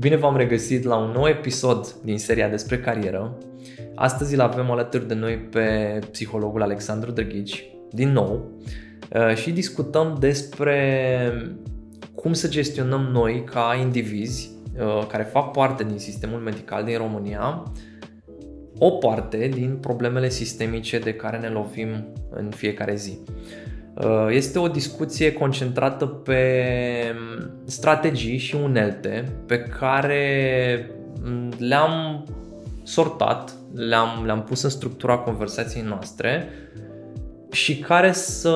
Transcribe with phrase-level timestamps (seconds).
[0.00, 3.38] Bine v-am regăsit la un nou episod din seria despre carieră.
[3.94, 8.50] Astăzi îl avem alături de noi pe psihologul Alexandru Drăghici, din nou,
[9.12, 11.32] uh, și discutăm despre
[12.14, 17.72] cum să gestionăm noi ca indivizi uh, care fac parte din sistemul medical din România
[18.78, 21.88] o parte din problemele sistemice de care ne lovim
[22.30, 23.18] în fiecare zi.
[24.04, 26.52] Uh, este o discuție concentrată pe
[27.64, 30.90] strategii și unelte pe care
[31.58, 32.24] le-am
[32.82, 36.48] sortat, le-am, le-am pus în structura conversației noastre
[37.50, 38.54] și care să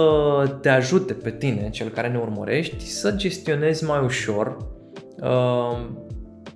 [0.61, 4.57] te ajute pe tine, cel care ne urmărești, să gestionezi mai ușor
[5.21, 5.87] uh,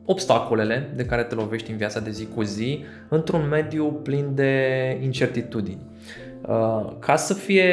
[0.04, 4.52] obstacolele de care te lovești în viața de zi cu zi într-un mediu plin de
[5.02, 5.80] incertitudini.
[6.48, 7.72] Uh, ca să fie,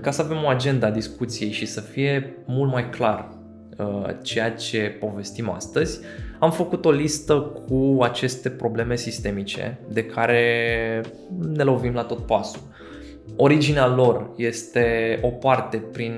[0.00, 3.28] ca să avem o agenda a discuției și să fie mult mai clar
[3.78, 6.00] uh, ceea ce povestim astăzi,
[6.38, 7.34] am făcut o listă
[7.66, 11.00] cu aceste probleme sistemice de care
[11.54, 12.62] ne lovim la tot pasul.
[13.36, 16.14] Originea lor este o parte prin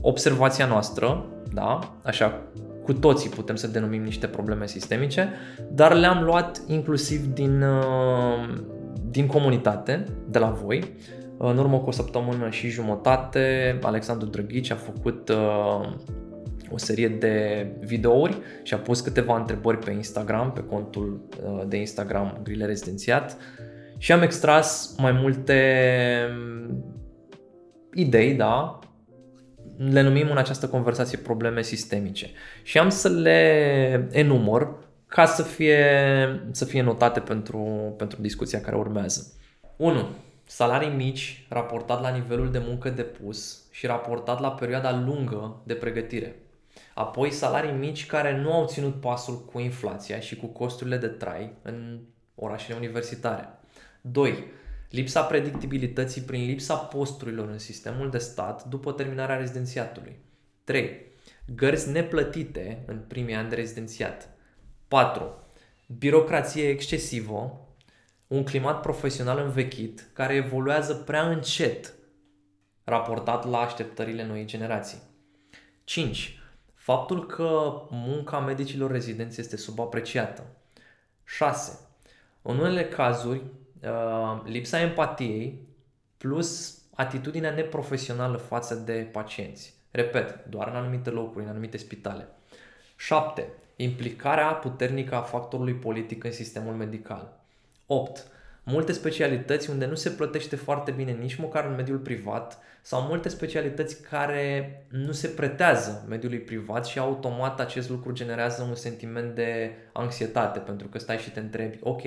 [0.00, 1.78] observația noastră, da?
[2.02, 2.42] așa
[2.84, 5.32] cu toții putem să denumim niște probleme sistemice,
[5.70, 8.58] dar le-am luat inclusiv din, uh,
[9.10, 10.94] din comunitate, de la voi.
[11.38, 15.90] În urmă cu o săptămână și jumătate, Alexandru Drăghici a făcut uh,
[16.70, 21.76] o serie de videouri și a pus câteva întrebări pe Instagram, pe contul uh, de
[21.76, 23.36] Instagram Grile Rezidențiat
[23.98, 25.62] și am extras mai multe
[27.94, 28.78] idei, da,
[29.76, 32.30] le numim în această conversație probleme sistemice
[32.62, 34.74] și am să le enumăr
[35.06, 35.86] ca să fie,
[36.50, 39.32] să fie notate pentru, pentru discuția care urmează.
[39.76, 40.08] 1.
[40.50, 46.36] Salarii mici raportat la nivelul de muncă depus și raportat la perioada lungă de pregătire.
[46.94, 51.52] Apoi salarii mici care nu au ținut pasul cu inflația și cu costurile de trai
[51.62, 52.00] în
[52.34, 53.48] orașele universitare.
[54.00, 54.44] 2
[54.90, 60.16] lipsa predictibilității prin lipsa posturilor în sistemul de stat după terminarea rezidențiatului.
[60.64, 61.06] 3.
[61.54, 64.28] Gărzi neplătite în primii ani de rezidențiat.
[64.88, 65.44] 4.
[65.98, 67.67] Birocrație excesivă,
[68.28, 71.94] un climat profesional învechit care evoluează prea încet
[72.84, 75.02] raportat la așteptările noii generații.
[75.84, 76.38] 5.
[76.74, 80.46] Faptul că munca medicilor rezidenți este subapreciată.
[81.24, 81.80] 6.
[82.42, 83.42] În unele cazuri,
[83.82, 85.68] Uh, lipsa empatiei
[86.16, 89.74] plus atitudinea neprofesională față de pacienți.
[89.90, 92.28] Repet, doar în anumite locuri, în anumite spitale.
[92.96, 93.48] 7.
[93.76, 97.37] Implicarea puternică a factorului politic în sistemul medical.
[97.90, 98.26] 8.
[98.62, 103.28] Multe specialități unde nu se plătește foarte bine nici măcar în mediul privat sau multe
[103.28, 109.70] specialități care nu se pretează mediului privat și automat acest lucru generează un sentiment de
[109.92, 112.02] anxietate pentru că stai și te întrebi, ok,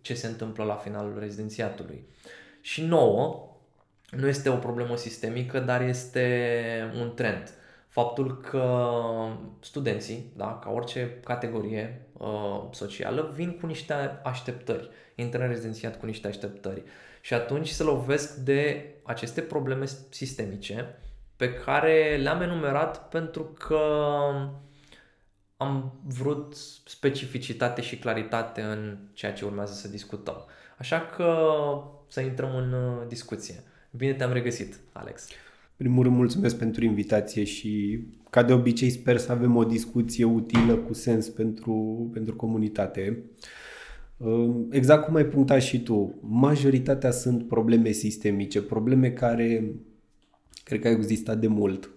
[0.00, 2.04] ce se întâmplă la finalul rezidențiatului.
[2.60, 3.48] Și nouă,
[4.10, 7.50] nu este o problemă sistemică, dar este un trend.
[7.96, 8.88] Faptul că
[9.60, 16.06] studenții, da, ca orice categorie uh, socială, vin cu niște așteptări, intră în rezidențiat cu
[16.06, 16.82] niște așteptări
[17.20, 20.98] și atunci se lovesc de aceste probleme sistemice
[21.36, 23.80] pe care le-am enumerat pentru că
[25.56, 30.44] am vrut specificitate și claritate în ceea ce urmează să discutăm.
[30.78, 31.48] Așa că
[32.08, 33.62] să intrăm în uh, discuție.
[33.90, 35.28] Bine te-am regăsit, Alex.
[35.76, 38.00] Primul rând, mulțumesc pentru invitație și,
[38.30, 43.22] ca de obicei, sper să avem o discuție utilă, cu sens pentru, pentru comunitate.
[44.16, 49.74] Uh, exact cum ai punctat și tu, majoritatea sunt probleme sistemice, probleme care
[50.64, 51.90] cred că au existat de mult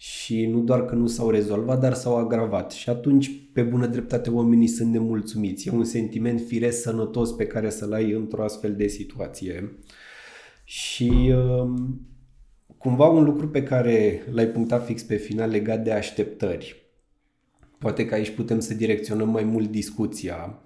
[0.00, 2.72] și nu doar că nu s-au rezolvat, dar s-au agravat.
[2.72, 5.68] Și atunci, pe bună dreptate, oamenii sunt nemulțumiți.
[5.68, 9.72] E un sentiment firesc sănătos pe care să-l ai într-o astfel de situație.
[10.64, 12.00] Și um,
[12.78, 16.86] cumva un lucru pe care l-ai punctat fix pe final legat de așteptări.
[17.78, 20.62] Poate că aici putem să direcționăm mai mult discuția.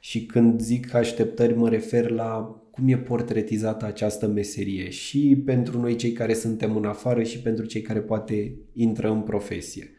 [0.00, 5.96] Și când zic așteptări, mă refer la cum e portretizată această meserie și pentru noi
[5.96, 9.90] cei care suntem în afară și pentru cei care poate intră în profesie.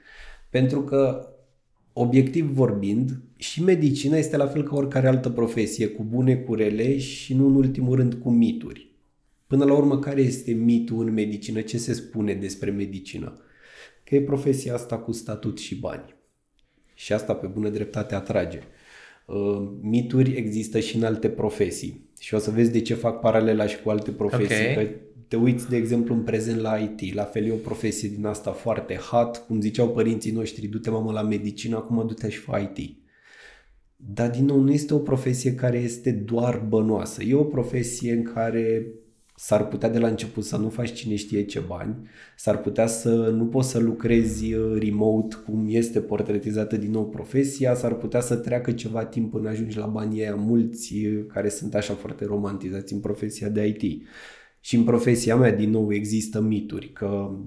[0.50, 1.28] Pentru că,
[1.94, 6.98] obiectiv vorbind, și medicina este la fel ca oricare altă profesie, cu bune, cu rele
[6.98, 8.93] și nu în ultimul rând cu mituri.
[9.54, 11.62] Până la urmă, care este mitul în medicină?
[11.62, 13.42] Ce se spune despre medicină?
[14.04, 16.16] Că e profesia asta cu statut și bani.
[16.94, 18.60] Și asta pe bună dreptate atrage.
[19.26, 23.68] Uh, mituri există și în alte profesii și o să vezi de ce fac paralela
[23.68, 24.72] și cu alte profesii.
[24.72, 24.86] Okay.
[24.86, 24.92] Că
[25.28, 28.52] te uiți, de exemplu, în prezent la IT, la fel e o profesie din asta
[28.52, 32.98] foarte hot, cum ziceau părinții noștri, du-te mamă la medicină, acum du-te și fă IT.
[33.96, 37.24] dar din nou nu este o profesie care este doar bănoasă.
[37.24, 38.86] E o profesie în care
[39.44, 41.96] s-ar putea de la început să nu faci cine știe ce bani,
[42.36, 47.76] s-ar putea să nu poți să lucrezi uh, remote cum este portretizată din nou profesia,
[47.76, 51.76] s-ar putea să treacă ceva timp până ajungi la banii aia mulți uh, care sunt
[51.76, 54.08] așa foarte romantizați în profesia de IT.
[54.60, 57.38] Și în profesia mea, din nou, există mituri, că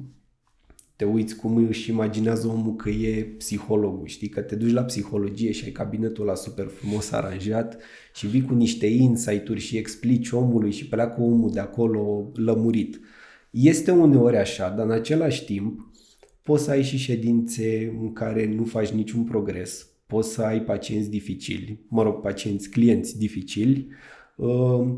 [0.97, 4.29] te uiți cum își imaginează omul că e psihologul, știi?
[4.29, 7.79] Că te duci la psihologie și ai cabinetul ăla super frumos aranjat
[8.15, 13.01] și vii cu niște insight-uri și explici omului și pleacă omul de acolo lămurit.
[13.51, 15.91] Este uneori așa, dar în același timp
[16.43, 21.11] poți să ai și ședințe în care nu faci niciun progres, poți să ai pacienți
[21.11, 24.16] dificili, mă rog, pacienți, clienți dificili, Uh,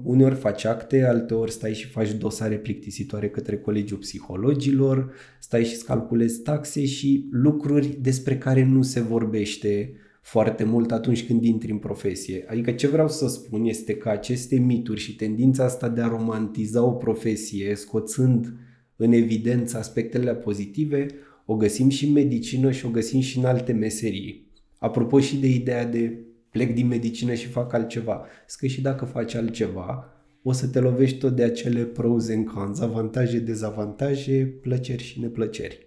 [0.02, 6.42] uneori faci acte, alteori stai și faci dosare plictisitoare către colegiul psihologilor, stai și calculezi
[6.42, 9.92] taxe și lucruri despre care nu se vorbește
[10.22, 12.44] foarte mult atunci când intri în profesie.
[12.48, 16.84] Adică ce vreau să spun este că aceste mituri și tendința asta de a romantiza
[16.84, 18.54] o profesie, scoțând
[18.96, 21.06] în evidență aspectele pozitive,
[21.46, 24.50] o găsim și în medicină și o găsim și în alte meserii.
[24.78, 26.18] Apropo și de ideea de
[26.50, 28.26] plec din medicină și fac altceva.
[28.58, 30.12] Că și dacă faci altceva,
[30.42, 35.86] o să te lovești tot de acele pros and cons, avantaje, dezavantaje, plăceri și neplăceri.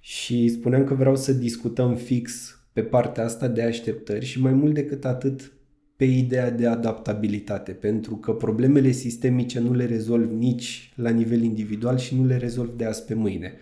[0.00, 4.74] Și spuneam că vreau să discutăm fix pe partea asta de așteptări și mai mult
[4.74, 5.52] decât atât
[5.96, 11.98] pe ideea de adaptabilitate, pentru că problemele sistemice nu le rezolv nici la nivel individual
[11.98, 13.54] și nu le rezolv de azi pe mâine.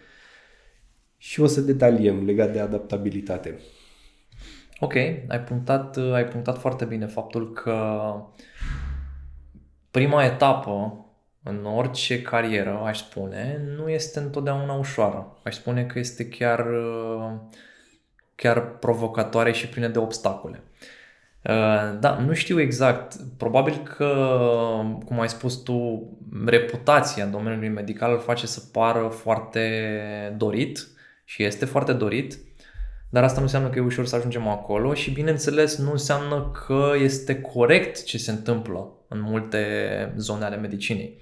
[1.17, 3.59] Și o să detaliem legat de adaptabilitate.
[4.81, 4.95] Ok,
[5.29, 8.15] ai punctat, ai punctat foarte bine faptul că
[9.91, 10.99] prima etapă
[11.43, 15.39] în orice carieră, aș spune, nu este întotdeauna ușoară.
[15.43, 16.67] Aș spune că este chiar,
[18.35, 20.63] chiar provocatoare și plină de obstacole.
[22.01, 23.17] Da, nu știu exact.
[23.37, 24.15] Probabil că,
[25.05, 26.09] cum ai spus tu,
[26.47, 30.87] reputația domeniului medical îl face să pară foarte dorit
[31.25, 32.39] și este foarte dorit
[33.15, 36.93] dar asta nu înseamnă că e ușor să ajungem acolo și bineînțeles nu înseamnă că
[37.03, 41.21] este corect ce se întâmplă în multe zone ale medicinei.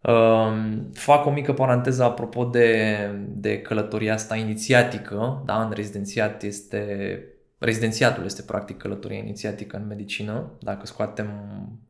[0.00, 2.96] Um, fac o mică paranteză apropo de,
[3.28, 7.22] de călătoria asta inițiatică, da, în rezidențiat este
[7.58, 11.28] rezidențiatul este practic călătoria inițiatică în medicină, dacă scoatem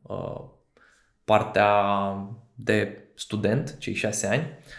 [0.01, 0.41] uh,
[1.23, 1.71] partea
[2.55, 4.41] de student, cei șase ani.
[4.41, 4.78] Uh, Uh,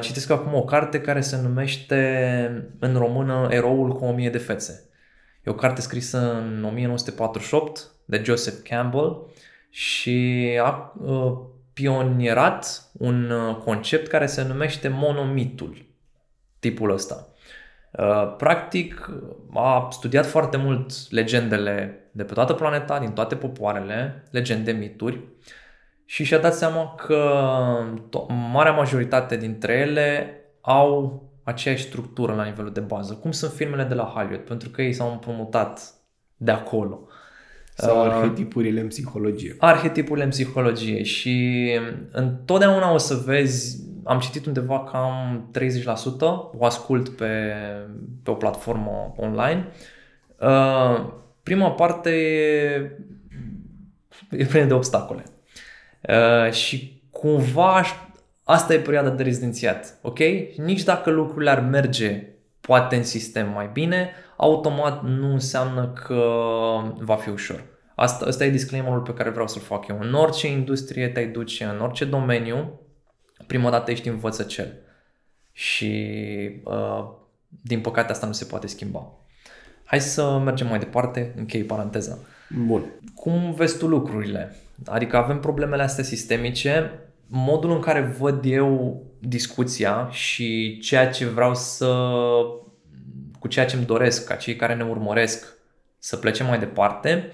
[0.00, 4.84] citesc acum o carte care se numește în română Eroul cu o mie de fețe.
[5.44, 9.26] E o carte scrisă în 1948 de Joseph Campbell
[9.70, 11.38] și a uh,
[11.72, 15.86] pionierat un uh, concept care se numește monomitul,
[16.58, 17.24] tipul ăsta.
[18.36, 19.10] Practic
[19.54, 25.20] a studiat foarte mult legendele de pe toată planeta, din toate popoarele, legende, mituri
[26.10, 27.30] și și-a dat seama că
[28.08, 33.84] to- marea majoritate dintre ele au aceeași structură la nivelul de bază, cum sunt filmele
[33.84, 35.94] de la Hollywood, pentru că ei s-au împrumutat
[36.36, 37.08] de acolo.
[37.74, 39.56] Sau uh, arhetipurile în psihologie.
[39.58, 41.68] Arhetipurile în psihologie și
[42.10, 46.20] întotdeauna o să vezi, am citit undeva cam 30%,
[46.58, 47.54] o ascult pe,
[48.22, 49.68] pe o platformă online.
[50.40, 52.90] Uh, prima parte e,
[54.30, 55.24] e plină de obstacole.
[56.08, 57.84] Uh, și cumva
[58.44, 60.18] asta e perioada de rezidențiat, ok?
[60.56, 62.26] Nici dacă lucrurile ar merge
[62.60, 66.24] poate în sistem mai bine, automat nu înseamnă că
[66.98, 67.64] va fi ușor.
[67.94, 69.98] Asta, asta e disclaimerul pe care vreau să-l fac eu.
[70.00, 72.80] În orice industrie te-ai duce, în orice domeniu,
[73.46, 74.78] prima dată ești învățăcel.
[75.52, 75.92] Și
[76.64, 77.08] uh,
[77.62, 79.12] din păcate asta nu se poate schimba.
[79.84, 82.18] Hai să mergem mai departe, închei paranteza.
[82.66, 82.84] Bun.
[83.14, 84.56] Cum vezi tu lucrurile?
[84.84, 86.90] Adică avem problemele astea sistemice,
[87.26, 92.10] modul în care văd eu discuția și ceea ce vreau să,
[93.38, 95.58] cu ceea ce îmi doresc ca cei care ne urmăresc
[95.98, 97.30] să plecem mai departe,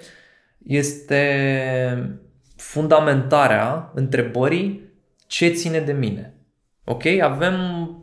[0.63, 2.21] este
[2.57, 4.93] fundamentarea întrebării
[5.27, 6.35] ce ține de mine.
[6.85, 7.07] Ok?
[7.07, 7.55] Avem,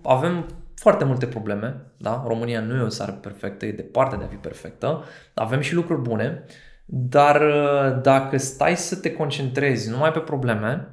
[0.04, 2.24] avem foarte multe probleme, da?
[2.28, 6.02] România nu e o țară perfectă, e departe de a fi perfectă, avem și lucruri
[6.02, 6.44] bune,
[6.86, 10.88] dar uh, dacă stai să te concentrezi numai pe probleme,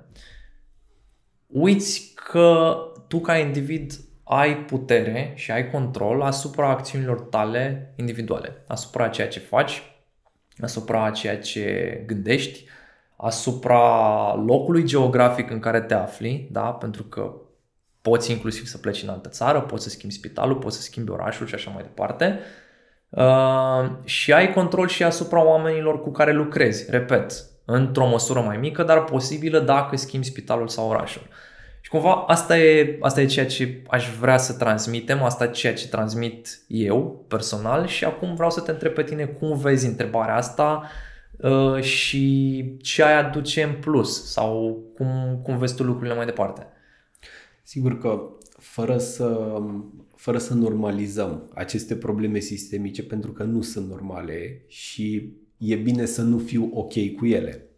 [1.47, 2.76] uiți că
[3.09, 3.92] tu ca individ
[4.25, 9.82] ai putere și ai control asupra acțiunilor tale individuale, asupra ceea ce faci,
[10.61, 12.64] asupra ceea ce gândești,
[13.16, 16.73] asupra locului geografic în care te afli, da?
[16.73, 17.32] pentru că
[18.02, 21.47] poți inclusiv să pleci în altă țară, poți să schimbi spitalul, poți să schimbi orașul
[21.47, 22.25] și așa mai departe.
[22.25, 22.60] uh,
[24.05, 27.33] și ai control și asupra oamenilor cu care lucrezi, repet,
[27.64, 31.23] într-o măsură mai mică, dar posibilă dacă schimbi spitalul sau orașul.
[31.81, 35.75] Și cumva asta e, asta e ceea ce aș vrea să transmitem, asta e ceea
[35.75, 40.37] ce transmit eu personal și acum vreau să te întreb pe tine cum vezi întrebarea
[40.37, 40.83] asta
[41.37, 46.67] uh, și ce ai aduce în plus sau cum, cum vezi tu lucrurile mai departe.
[47.71, 49.59] Sigur că fără să,
[50.17, 56.23] fără să normalizăm aceste probleme sistemice pentru că nu sunt normale și e bine să
[56.23, 57.69] nu fiu ok cu ele.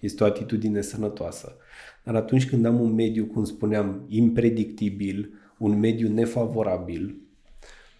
[0.00, 1.56] Este o atitudine sănătoasă.
[2.04, 7.16] Dar atunci când am un mediu, cum spuneam, impredictibil, un mediu nefavorabil,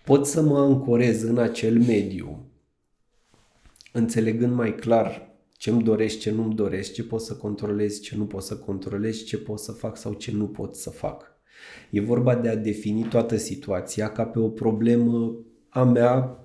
[0.04, 2.46] pot să mă ancorez în acel mediu,
[3.92, 5.31] înțelegând mai clar
[5.62, 9.38] ce-mi doresc, ce nu-mi doresc, ce pot să controlez, ce nu pot să controlez, ce
[9.38, 11.36] pot să fac sau ce nu pot să fac.
[11.90, 15.36] E vorba de a defini toată situația ca pe o problemă
[15.68, 16.38] a mea,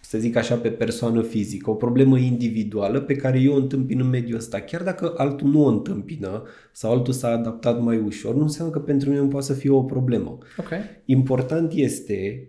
[0.00, 4.08] să zic așa, pe persoană fizică, o problemă individuală pe care eu o întâmpin în
[4.08, 4.60] mediul ăsta.
[4.60, 6.42] Chiar dacă altul nu o întâmpină
[6.72, 9.70] sau altul s-a adaptat mai ușor, nu înseamnă că pentru mine nu poate să fie
[9.70, 10.38] o problemă.
[10.58, 10.78] Okay.
[11.04, 12.48] Important este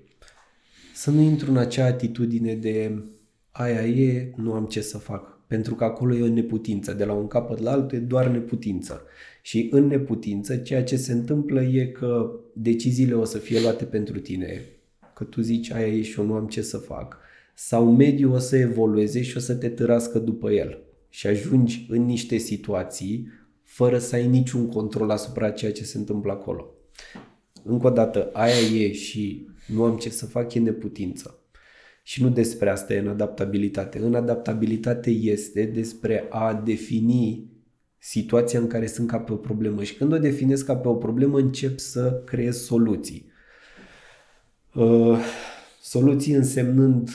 [0.93, 3.03] să nu intru în acea atitudine de
[3.51, 5.30] aia e, nu am ce să fac.
[5.51, 6.93] Pentru că acolo e o neputință.
[6.93, 9.01] De la un capăt la altul e doar neputință.
[9.41, 14.19] Și în neputință, ceea ce se întâmplă e că deciziile o să fie luate pentru
[14.19, 14.61] tine,
[15.13, 17.17] că tu zici aia e și eu nu am ce să fac,
[17.55, 20.81] sau mediul o să evolueze și o să te târască după el.
[21.09, 23.27] Și ajungi în niște situații
[23.63, 26.73] fără să ai niciun control asupra ceea ce se întâmplă acolo.
[27.63, 31.40] Încă o dată, aia e și nu am ce să fac, e neputință.
[32.03, 33.99] Și nu despre asta e în adaptabilitate.
[33.99, 37.49] În adaptabilitate este despre a defini
[37.97, 40.93] situația în care sunt ca pe o problemă și când o definesc ca pe o
[40.93, 43.29] problemă încep să creez soluții.
[44.73, 45.19] Uh,
[45.81, 47.09] soluții însemnând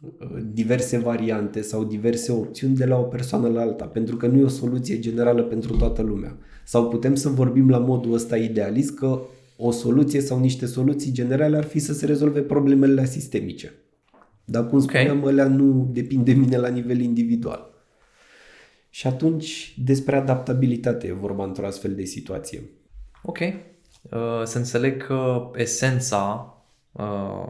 [0.00, 4.38] uh, diverse variante sau diverse opțiuni de la o persoană la alta, pentru că nu
[4.38, 6.36] e o soluție generală pentru toată lumea.
[6.64, 9.20] Sau putem să vorbim la modul ăsta idealist că
[9.64, 13.72] o soluție sau niște soluții generale ar fi să se rezolve problemele sistemice.
[14.44, 15.32] Dar cum spuneam, okay.
[15.32, 17.70] alea nu depind de mine la nivel individual.
[18.90, 22.62] Și atunci despre adaptabilitate e vorba într-o astfel de situație.
[23.22, 23.38] Ok.
[23.38, 26.54] Uh, să înțeleg că esența
[26.92, 27.48] uh,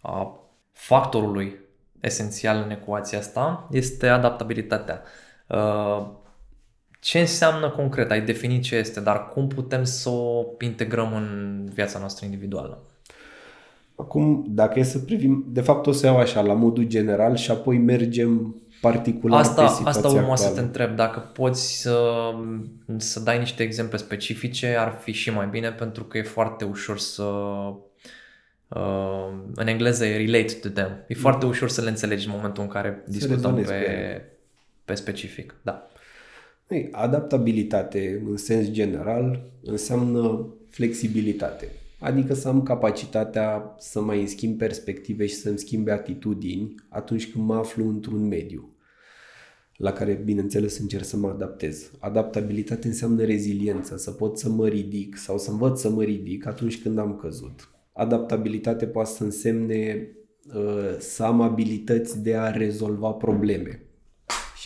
[0.00, 0.40] a
[0.72, 1.56] factorului
[2.00, 5.02] esențial în ecuația asta este adaptabilitatea.
[5.48, 6.06] Uh,
[7.06, 8.10] ce înseamnă concret?
[8.10, 12.82] Ai definit ce este, dar cum putem să o integrăm în viața noastră individuală?
[13.94, 17.50] Acum, dacă e să privim, de fapt o să iau așa, la modul general și
[17.50, 20.50] apoi mergem particular asta, pe situația Asta urma actuală.
[20.50, 22.00] să te întreb, dacă poți să,
[22.96, 26.98] să dai niște exemple specifice, ar fi și mai bine pentru că e foarte ușor
[26.98, 27.22] să
[28.68, 31.04] uh, în engleză e relate to them.
[31.08, 31.50] E foarte mm.
[31.50, 34.22] ușor să le înțelegi în momentul în care să discutăm pe, pe,
[34.84, 35.54] pe specific.
[35.62, 35.90] Da.
[36.68, 41.68] Ei, adaptabilitate în sens general înseamnă flexibilitate.
[41.98, 47.54] Adică să am capacitatea să mai schimb perspective și să-mi schimbe atitudini atunci când mă
[47.54, 48.70] aflu într-un mediu
[49.76, 51.90] la care, bineînțeles, încerc să mă adaptez.
[51.98, 56.82] Adaptabilitate înseamnă reziliență, să pot să mă ridic sau să învăț să mă ridic atunci
[56.82, 57.70] când am căzut.
[57.92, 60.08] Adaptabilitate poate să însemne
[60.54, 63.85] uh, să am abilități de a rezolva probleme.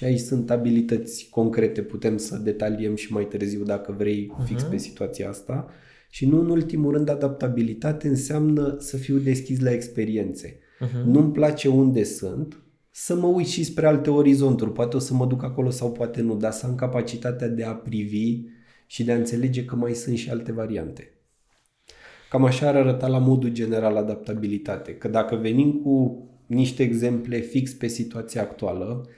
[0.00, 4.71] Și aici sunt abilități concrete, putem să detaliem și mai târziu dacă vrei fix uh-huh.
[4.71, 5.69] pe situația asta.
[6.11, 10.59] Și nu în ultimul rând, adaptabilitate înseamnă să fiu deschis la experiențe.
[10.59, 11.04] Uh-huh.
[11.04, 14.73] Nu-mi place unde sunt, să mă uit și spre alte orizonturi.
[14.73, 17.75] Poate o să mă duc acolo sau poate nu, dar să am capacitatea de a
[17.75, 18.40] privi
[18.87, 21.14] și de a înțelege că mai sunt și alte variante.
[22.30, 24.95] Cam așa ar arăta la modul general adaptabilitate.
[24.95, 29.09] Că dacă venim cu niște exemple fix pe situația actuală,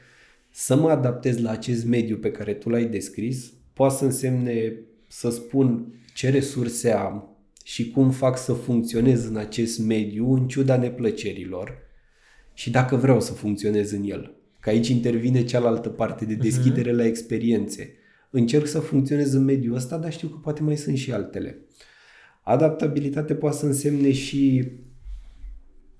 [0.52, 4.74] să mă adaptez la acest mediu pe care tu l-ai descris, poate să însemne
[5.08, 10.76] să spun ce resurse am și cum fac să funcționez în acest mediu în ciuda
[10.76, 11.78] neplăcerilor
[12.54, 14.34] și dacă vreau să funcționez în el.
[14.60, 16.96] Că aici intervine cealaltă parte de deschidere uh-huh.
[16.96, 17.94] la experiențe.
[18.30, 21.58] Încerc să funcționez în mediul ăsta, dar știu că poate mai sunt și altele.
[22.42, 24.70] Adaptabilitate poate să însemne și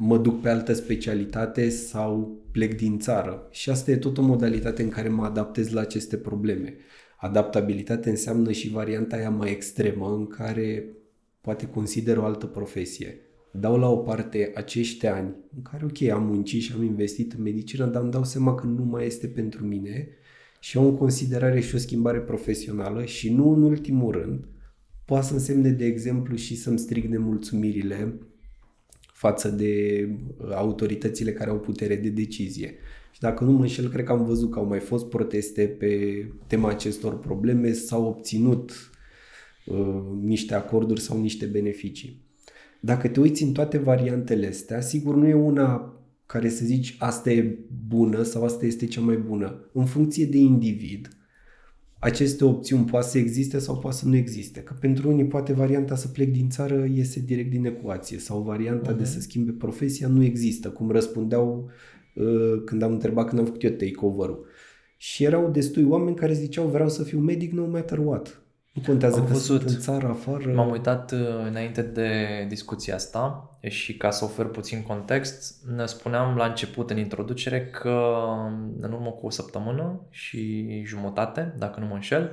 [0.05, 3.49] mă duc pe altă specialitate sau plec din țară.
[3.51, 6.77] Și asta e tot o modalitate în care mă adaptez la aceste probleme.
[7.17, 10.87] Adaptabilitate înseamnă și varianta aia mai extremă în care
[11.41, 13.19] poate consider o altă profesie.
[13.53, 17.43] Dau la o parte acești ani în care, ok, am muncit și am investit în
[17.43, 20.09] medicină, dar îmi dau seama că nu mai este pentru mine
[20.61, 24.49] și au în considerare și o schimbare profesională și nu în ultimul rând,
[25.05, 28.19] poate să însemne, de exemplu, și să-mi strig nemulțumirile
[29.23, 30.09] față de
[30.55, 32.75] autoritățile care au putere de decizie.
[33.13, 36.25] Și dacă nu mă înșel, cred că am văzut că au mai fost proteste pe
[36.47, 38.91] tema acestor probleme, s-au obținut
[39.67, 42.25] uh, niște acorduri sau niște beneficii.
[42.81, 47.31] Dacă te uiți în toate variantele astea, sigur nu e una care să zici asta
[47.31, 49.71] e bună sau asta este cea mai bună.
[49.73, 51.09] În funcție de individ,
[52.05, 54.61] aceste opțiuni poate să existe sau poate să nu existe.
[54.61, 58.93] Că pentru unii poate varianta să plec din țară iese direct din ecuație sau varianta
[58.93, 58.97] uh-huh.
[58.97, 59.13] de mhm.
[59.13, 61.71] să schimbe profesia nu există, cum răspundeau
[62.15, 64.47] uh, când am întrebat când am făcut eu takeover-ul.
[64.97, 68.42] Și erau destui oameni care ziceau vreau să fiu medic no matter what.
[68.73, 70.53] Nu contează Am că văzut, sunt în țară, afară.
[70.55, 76.37] M-am uitat uh, înainte de discuția asta și ca să ofer puțin context, ne spuneam
[76.37, 78.25] la început în introducere că
[78.81, 82.33] în urmă cu o săptămână și jumătate, dacă nu mă înșel,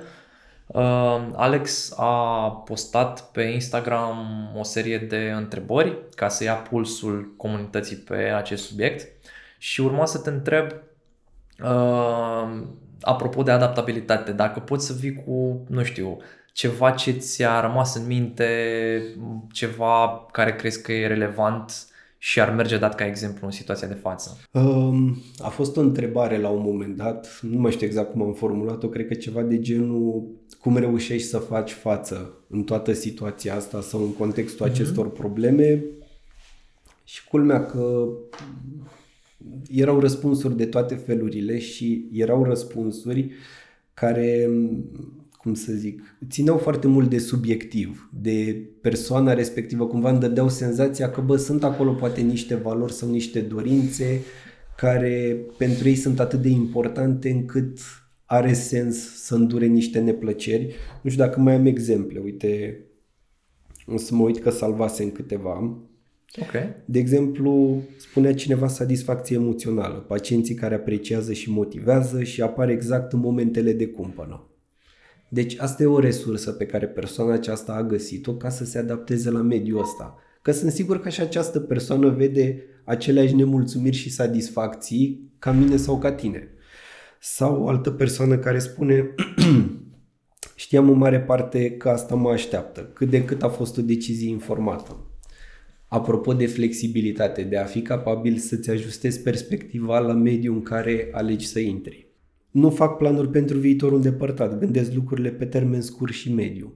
[0.66, 4.26] uh, Alex a postat pe Instagram
[4.58, 9.26] o serie de întrebări ca să ia pulsul comunității pe acest subiect
[9.58, 10.70] și urma să te întreb
[11.62, 12.62] uh,
[13.00, 16.18] apropo de adaptabilitate, dacă poți să vii cu, nu știu,
[16.52, 18.46] ceva ce ți-a rămas în minte,
[19.52, 21.88] ceva care crezi că e relevant
[22.18, 24.38] și ar merge dat ca exemplu în situația de față?
[24.50, 28.32] Um, a fost o întrebare la un moment dat, nu mai știu exact cum am
[28.32, 30.24] formulat-o, cred că ceva de genul
[30.60, 34.72] cum reușești să faci față în toată situația asta sau în contextul mm-hmm.
[34.72, 35.84] acestor probleme
[37.04, 38.08] și culmea că
[39.70, 43.30] erau răspunsuri de toate felurile și erau răspunsuri
[43.94, 44.50] care,
[45.32, 49.86] cum să zic, țineau foarte mult de subiectiv, de persoana respectivă.
[49.86, 54.20] Cumva îmi dădeau senzația că, bă, sunt acolo poate niște valori sau niște dorințe
[54.76, 57.78] care pentru ei sunt atât de importante încât
[58.24, 60.74] are sens să îndure niște neplăceri.
[61.02, 62.18] Nu știu dacă mai am exemple.
[62.18, 62.80] Uite,
[63.86, 65.78] o să mă uit că salvasem câteva.
[66.38, 66.74] Okay.
[66.84, 73.18] De exemplu, spunea cineva satisfacție emoțională, pacienții care apreciază și motivează și apar exact în
[73.18, 74.44] momentele de cumpănă.
[75.28, 79.30] Deci asta e o resursă pe care persoana aceasta a găsit-o ca să se adapteze
[79.30, 80.16] la mediul ăsta.
[80.42, 85.98] Că sunt sigur că și această persoană vede aceleași nemulțumiri și satisfacții ca mine sau
[85.98, 86.48] ca tine.
[87.20, 89.14] Sau o altă persoană care spune
[90.54, 94.28] știam în mare parte că asta mă așteaptă, cât de cât a fost o decizie
[94.28, 95.09] informată
[95.90, 101.46] Apropo de flexibilitate, de a fi capabil să-ți ajustezi perspectiva la mediul în care alegi
[101.46, 102.06] să intri.
[102.50, 106.74] Nu fac planuri pentru viitorul îndepărtat, gândesc lucrurile pe termen scurt și mediu.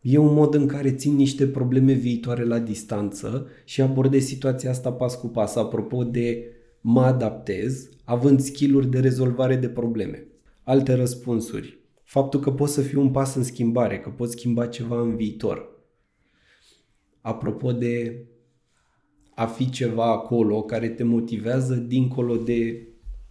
[0.00, 4.92] E un mod în care țin niște probleme viitoare la distanță și abordez situația asta
[4.92, 6.44] pas cu pas, apropo de
[6.80, 10.26] mă adaptez, având skill de rezolvare de probleme.
[10.62, 11.78] Alte răspunsuri.
[12.02, 15.75] Faptul că poți să fii un pas în schimbare, că poți schimba ceva în viitor
[17.26, 18.24] apropo de
[19.34, 22.86] a fi ceva acolo care te motivează dincolo de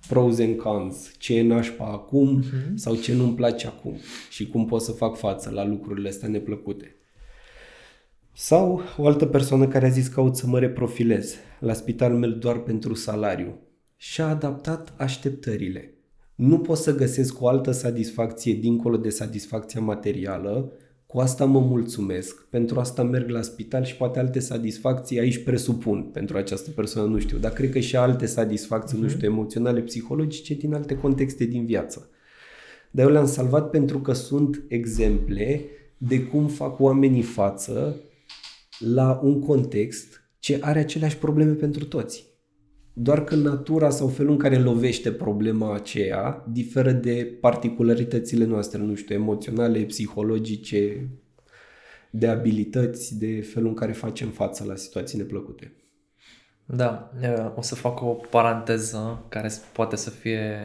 [0.08, 2.74] pros and cons, ce e nașpa acum uh-huh.
[2.74, 3.98] sau ce nu-mi place acum
[4.30, 6.96] și cum pot să fac față la lucrurile astea neplăcute.
[8.34, 12.60] Sau o altă persoană care a zis caut să mă reprofilez la spitalul meu doar
[12.60, 13.60] pentru salariu
[13.96, 15.94] și a adaptat așteptările.
[16.36, 20.72] Nu pot să găsesc o altă satisfacție dincolo de satisfacția materială
[21.16, 26.04] cu asta mă mulțumesc, pentru asta merg la spital și poate alte satisfacții aici presupun
[26.04, 29.00] pentru această persoană, nu știu, dar cred că și alte satisfacții, uh-huh.
[29.00, 29.16] nu mhm.
[29.16, 32.10] știu, emoționale, psihologice din alte contexte din viață.
[32.92, 35.66] Dar eu le-am salvat pentru că sunt exemple
[35.98, 37.96] de cum fac oamenii față
[38.80, 42.26] la un context ce are aceleași probleme pentru toți.
[42.98, 48.96] Doar că natura sau felul în care lovește problema aceea diferă de particularitățile noastre, nu
[48.96, 51.10] știu, emoționale, psihologice,
[52.10, 55.74] de abilități, de felul în care facem față la situații neplăcute.
[56.66, 57.12] Da,
[57.56, 60.60] o să fac o paranteză care poate să fie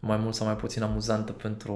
[0.00, 1.74] mai mult sau mai puțin amuzantă pentru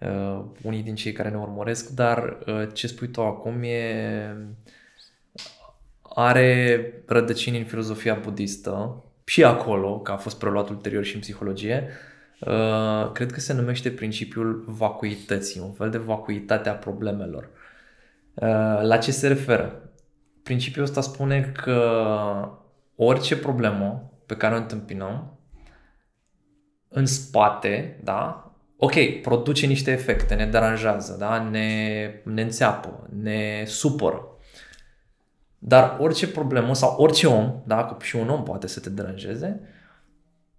[0.00, 4.36] uh, unii din cei care ne urmăresc, dar uh, ce spui tu acum e
[6.18, 11.88] are rădăcini în filozofia budistă și acolo, că a fost preluat ulterior și în psihologie,
[12.40, 17.48] uh, cred că se numește principiul vacuității, un fel de vacuitate a problemelor.
[18.34, 19.90] Uh, la ce se referă?
[20.42, 21.80] Principiul ăsta spune că
[22.94, 25.38] orice problemă pe care o întâmpinăm,
[26.88, 34.35] în spate, da, ok, produce niște efecte, ne deranjează, da, ne, ne înțeapă, ne supără,
[35.68, 39.60] dar orice problemă sau orice om, da, că și un om poate să te deranjeze,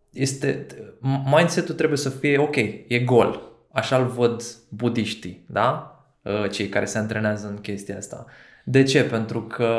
[0.10, 0.66] este,
[1.36, 2.56] mindset-ul trebuie să fie ok,
[2.88, 3.42] e gol.
[3.72, 6.00] Așa-l văd budiștii, da?
[6.26, 8.26] Ă, cei care se antrenează în chestia asta.
[8.64, 9.04] De ce?
[9.04, 9.76] Pentru că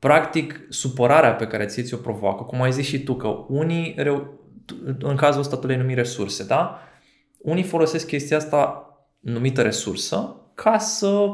[0.00, 4.40] Practic, supărarea pe care ție ți-o provoacă, cum ai zis și tu, că unii, reu-
[4.98, 6.78] în cazul ăsta tu le numi resurse, da?
[7.38, 8.84] Unii folosesc chestia asta
[9.20, 11.28] numită resursă ca să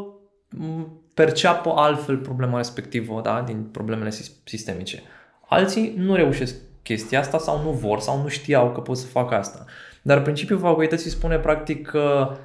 [1.16, 3.42] perceapă altfel problema respectivă da?
[3.46, 4.10] din problemele
[4.44, 5.02] sistemice.
[5.48, 9.34] Alții nu reușesc chestia asta sau nu vor sau nu știau că pot să facă
[9.34, 9.64] asta.
[10.02, 12.36] Dar principiul vagoității spune practic că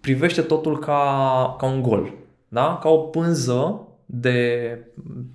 [0.00, 2.14] privește totul ca, ca un gol,
[2.48, 2.78] da?
[2.82, 4.78] ca o pânză de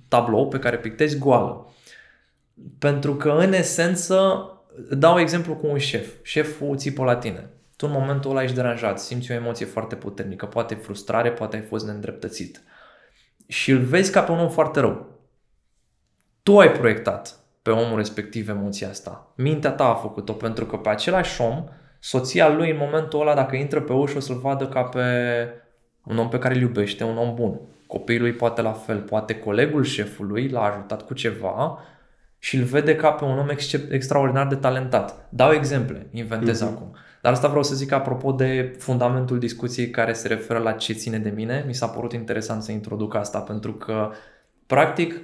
[0.08, 1.72] tablou pe care pictezi goală.
[2.78, 4.46] Pentru că în esență,
[4.90, 6.12] dau exemplu cu un șef.
[6.22, 7.50] Șeful țipă la tine.
[7.76, 11.62] Tu în momentul ăla ești deranjat, simți o emoție foarte puternică, poate frustrare, poate ai
[11.62, 12.62] fost neîndreptățit.
[13.52, 15.06] Și îl vezi ca pe un om foarte rău.
[16.42, 19.32] Tu ai proiectat pe omul respectiv emoția asta.
[19.36, 21.64] Mintea ta a făcut-o pentru că pe același om,
[21.98, 25.00] soția lui în momentul ăla, dacă intră pe ușă, o să-l vadă ca pe
[26.04, 27.60] un om pe care îl iubește, un om bun.
[27.86, 31.78] Copilul lui poate la fel, poate colegul șefului l-a ajutat cu ceva
[32.38, 33.48] și îl vede ca pe un om
[33.90, 35.26] extraordinar de talentat.
[35.28, 36.68] Dau exemple, inventez mm-hmm.
[36.68, 36.96] acum.
[37.22, 41.18] Dar asta vreau să zic apropo de fundamentul discuției care se referă la ce ține
[41.18, 41.64] de mine.
[41.66, 44.10] Mi s-a părut interesant să introduc asta pentru că,
[44.66, 45.22] practic,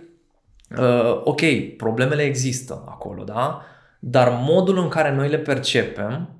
[0.78, 1.40] uh, ok,
[1.76, 3.62] problemele există acolo, da?
[3.98, 6.30] Dar modul în care noi le percepem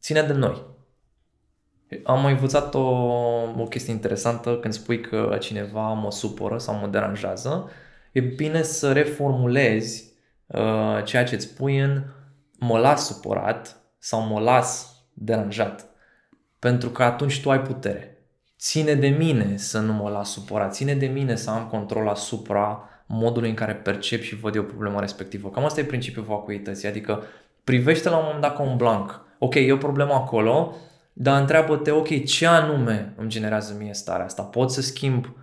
[0.00, 0.62] ține de noi.
[2.04, 2.80] Am mai învățat o,
[3.58, 7.70] o chestie interesantă când spui că cineva mă supără sau mă deranjează.
[8.12, 10.12] E bine să reformulezi
[10.46, 12.02] uh, ceea ce îți spui în
[12.58, 15.86] mă las supărat sau mă las deranjat.
[16.58, 18.18] Pentru că atunci tu ai putere.
[18.58, 22.88] Ține de mine să nu mă las supărat, ține de mine să am control asupra
[23.06, 25.50] modului în care percep și văd eu problema respectivă.
[25.50, 27.22] Cam asta e principiul vacuității, adică
[27.64, 29.20] privește la un moment dat ca un blank.
[29.38, 30.76] Ok, e o problemă acolo,
[31.12, 34.42] dar întreabă-te, ok, ce anume îmi generează mie starea asta?
[34.42, 35.36] Pot să schimb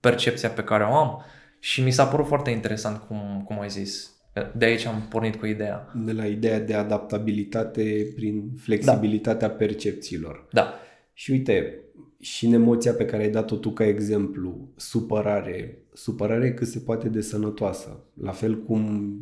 [0.00, 1.24] percepția pe care o am?
[1.58, 4.13] Și mi s-a părut foarte interesant cum, cum ai zis.
[4.56, 5.92] De aici am pornit cu ideea.
[5.94, 9.54] De la ideea de adaptabilitate prin flexibilitatea da.
[9.54, 10.46] percepțiilor.
[10.52, 10.74] Da.
[11.12, 11.78] Și uite,
[12.20, 17.08] și în emoția pe care ai dat-o tu ca exemplu, supărare, supărare cât se poate
[17.08, 18.04] de sănătoasă.
[18.22, 19.14] La fel cum,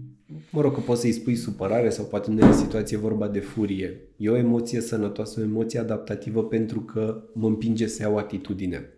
[0.51, 3.41] mă rog, că poți să-i spui supărare sau poate în unele situații e vorba de
[3.41, 4.01] furie.
[4.17, 8.89] E o emoție sănătoasă, o emoție adaptativă pentru că mă împinge să iau atitudine.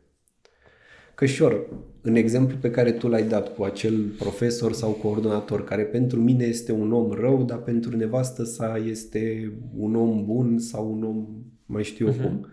[1.14, 1.66] Cășor,
[2.06, 6.44] în exemplu pe care tu l-ai dat cu acel profesor sau coordonator, care pentru mine
[6.44, 11.26] este un om rău, dar pentru nevastă sa este un om bun sau un om
[11.66, 12.22] mai știu uh-huh.
[12.22, 12.46] cum,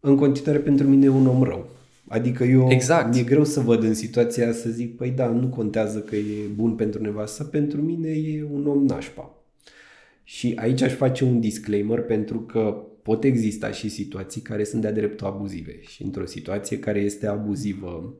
[0.00, 1.68] în continuare pentru mine e un om rău.
[2.08, 3.14] Adică eu, exact.
[3.14, 6.74] mi-e greu să văd în situația să zic, păi da, nu contează că e bun
[6.74, 9.44] pentru nevastă, pentru mine e un om nașpa.
[10.24, 14.92] Și aici aș face un disclaimer pentru că pot exista și situații care sunt de-a
[14.92, 15.80] dreptul abuzive.
[15.80, 18.14] Și într-o situație care este abuzivă,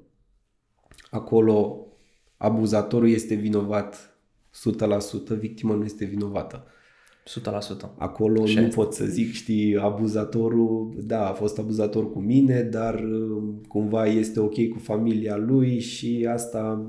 [1.15, 1.87] acolo
[2.37, 4.17] abuzatorul este vinovat
[5.35, 6.67] 100%, victima nu este vinovată.
[7.25, 7.89] 100%.
[7.99, 12.95] Acolo și nu pot să zic, știi, abuzatorul, da, a fost abuzator cu mine, dar
[12.95, 16.87] um, cumva este ok cu familia lui și asta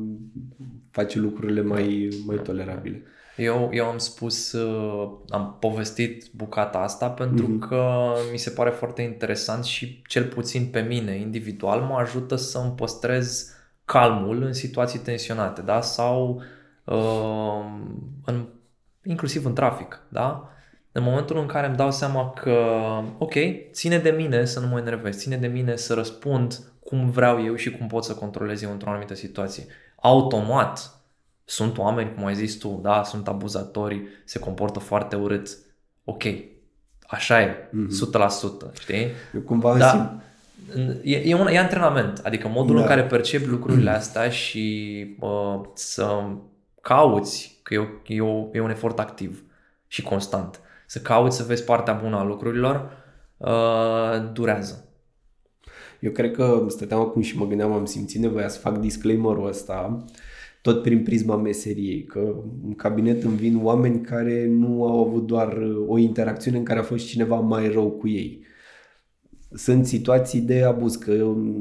[0.92, 3.04] face lucrurile mai, mai tolerabile.
[3.38, 7.68] Eu, eu am spus, uh, am povestit bucata asta pentru mm-hmm.
[7.68, 12.58] că mi se pare foarte interesant și cel puțin pe mine individual mă ajută să
[12.58, 13.55] îmi păstrez
[13.86, 15.82] calmul în situații tensionate, da?
[15.82, 16.42] Sau
[16.84, 17.66] uh,
[18.26, 18.46] în,
[19.04, 20.50] inclusiv în trafic, da?
[20.92, 22.58] În momentul în care îmi dau seama că,
[23.18, 23.34] ok,
[23.72, 27.56] ține de mine să nu mă enervez, ține de mine să răspund cum vreau eu
[27.56, 29.66] și cum pot să controlez eu într-o anumită situație.
[29.96, 31.02] Automat,
[31.46, 35.50] sunt oameni, cum ai zis tu, da, sunt abuzatori, se comportă foarte urât.
[36.04, 36.24] Ok,
[37.08, 38.70] așa e, mm-hmm.
[38.70, 39.08] 100%, știi?
[39.34, 40.20] Eu cumva da,
[41.04, 42.82] e, e, un, e antrenament, adică modul da.
[42.82, 46.24] în care percepi lucrurile astea și uh, să
[46.82, 49.44] cauți, că e, e, o, e un efort activ
[49.88, 52.92] și constant, să cauți să vezi partea bună a lucrurilor,
[53.38, 54.90] uh, durează.
[56.00, 60.06] Eu cred că stăteam acum și mă gândeam, am simțit nevoia să fac disclaimer-ul ăsta,
[60.62, 65.58] tot prin prisma meseriei, că în cabinet îmi vin oameni care nu au avut doar
[65.88, 68.46] o interacțiune în care a fost cineva mai rău cu ei.
[69.56, 71.14] Sunt situații de abuz, că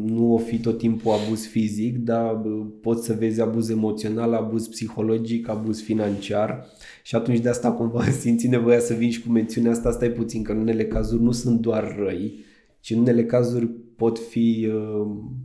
[0.04, 2.42] nu o fi tot timpul abuz fizic, dar
[2.80, 6.66] poți să vezi abuz emoțional, abuz psihologic, abuz financiar
[7.02, 10.42] și atunci de asta cumva simți nevoia să vin și cu mențiunea asta, stai puțin,
[10.42, 12.44] că în unele cazuri nu sunt doar răi,
[12.80, 14.70] ci în unele cazuri pot fi,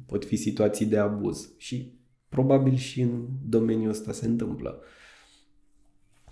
[0.06, 1.54] pot fi situații de abuz.
[1.58, 1.98] Și
[2.30, 4.82] Probabil și în domeniul ăsta se întâmplă.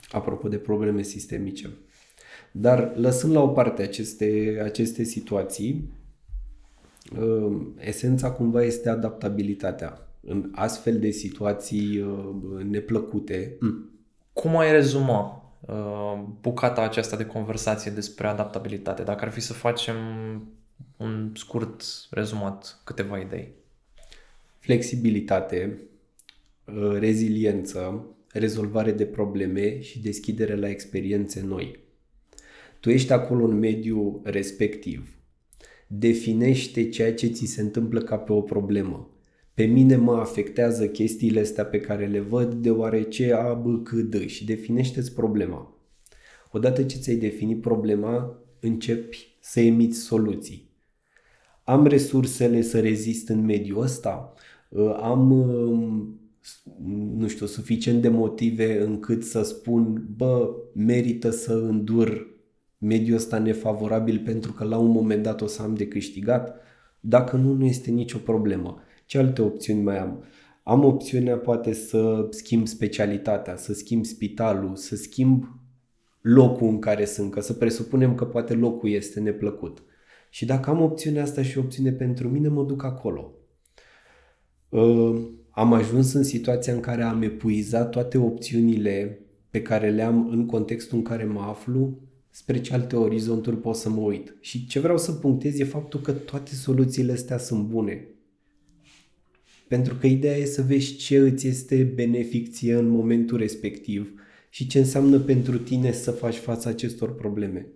[0.10, 1.69] Apropo de probleme sistemice.
[2.51, 5.96] Dar lăsând la o parte aceste, aceste situații, uh,
[7.80, 10.02] esența cumva este adaptabilitatea.
[10.30, 13.58] în astfel de situații uh, neplăcute.
[13.60, 13.89] Mm.
[14.34, 19.04] Cum ai rezuma uh, bucata aceasta de conversație despre adaptabilitate?
[19.04, 19.96] Dacă ar fi să facem
[20.98, 23.52] un scurt rezumat, câteva idei.
[24.60, 25.82] Flexibilitate,
[26.65, 31.80] uh, reziliență, rezolvare de probleme și deschidere la experiențe noi.
[32.80, 35.16] Tu ești acolo în mediul respectiv.
[35.88, 39.10] Definește ceea ce ți se întâmplă ca pe o problemă.
[39.54, 44.26] Pe mine mă afectează chestiile astea pe care le văd deoarece A, B, C, D
[44.26, 45.78] și definește-ți problema.
[46.52, 50.69] Odată ce ți-ai definit problema, începi să emiți soluții.
[51.63, 54.34] Am resursele să rezist în mediul ăsta?
[55.02, 55.32] Am
[57.17, 62.37] nu știu, suficient de motive încât să spun, bă, merită să îndur
[62.78, 66.56] mediul ăsta nefavorabil pentru că la un moment dat o să am de câștigat?
[67.00, 68.82] Dacă nu, nu este nicio problemă.
[69.06, 70.24] Ce alte opțiuni mai am?
[70.63, 75.46] Am opțiunea poate să schimb specialitatea, să schimb spitalul, să schimb
[76.22, 79.84] locul în care sunt, că să presupunem că poate locul este neplăcut.
[80.30, 83.32] Și dacă am opțiunea asta și opțiune pentru mine, mă duc acolo.
[84.70, 90.30] Uh, am ajuns în situația în care am epuizat toate opțiunile pe care le am
[90.30, 91.98] în contextul în care mă aflu,
[92.38, 94.36] spre ce alte orizonturi pot să mă uit.
[94.39, 98.08] Și ce vreau să punctez e faptul că toate soluțiile astea sunt bune.
[99.67, 104.67] Pentru că ideea e să vezi ce îți este benefic ție în momentul respectiv și
[104.67, 107.67] ce înseamnă pentru tine să faci față acestor probleme.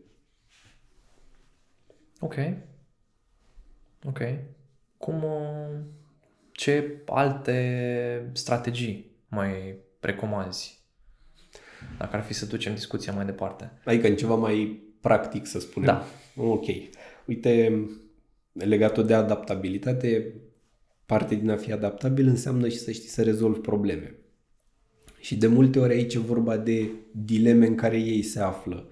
[2.20, 2.36] Ok.
[4.06, 4.20] Ok.
[4.98, 5.80] Cum, uh,
[6.52, 10.81] ce alte strategii mai recomanzi?
[11.98, 13.72] Dacă ar fi să ducem discuția mai departe.
[13.86, 15.88] Adică în ceva mai practic, să spunem.
[15.88, 16.06] Da.
[16.44, 16.66] Ok.
[17.26, 17.86] Uite,
[18.54, 20.34] legat de adaptabilitate,
[21.06, 24.16] parte din a fi adaptabil înseamnă și să știi să rezolvi probleme.
[25.20, 28.88] Și de multe ori aici e vorba de dileme în care ei se află.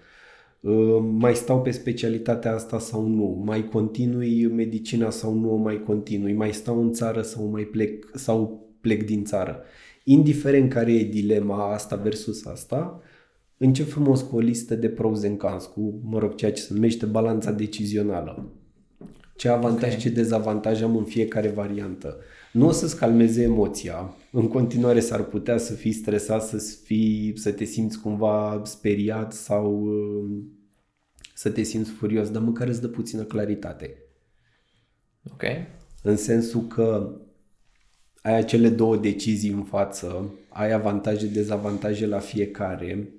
[0.60, 3.41] Uh, mai stau pe specialitatea asta sau nu?
[3.45, 6.34] Mai continui medicina sau nu o mai continui?
[6.34, 9.63] Mai stau în țară sau mai plec sau plec din țară?
[10.03, 13.01] Indiferent care e dilema asta versus asta,
[13.57, 16.73] încep frumos cu o listă de pros and cons, cu, mă rog, ceea ce se
[16.73, 18.51] numește balanța decizională.
[19.35, 19.97] Ce avantaj, okay.
[19.97, 22.17] ce dezavantaj am în fiecare variantă.
[22.53, 24.15] Nu o să-ți calmeze emoția.
[24.31, 29.83] În continuare s-ar putea să fii stresat, să, fii, să te simți cumva speriat sau
[29.83, 30.41] uh,
[31.33, 33.97] să te simți furios, dar măcar îți dă puțină claritate.
[35.31, 35.43] Ok.
[36.03, 37.17] În sensul că
[38.21, 43.10] ai acele două decizii în față, ai avantaje, dezavantaje la fiecare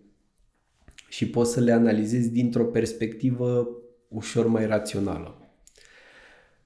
[1.08, 3.68] și poți să le analizezi dintr-o perspectivă
[4.08, 5.34] ușor mai rațională.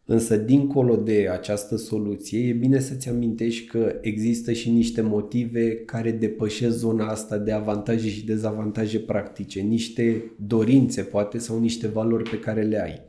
[0.07, 6.11] Însă, dincolo de această soluție, e bine să-ți amintești că există și niște motive care
[6.11, 12.38] depășesc zona asta de avantaje și dezavantaje practice, niște dorințe, poate, sau niște valori pe
[12.38, 13.01] care le ai.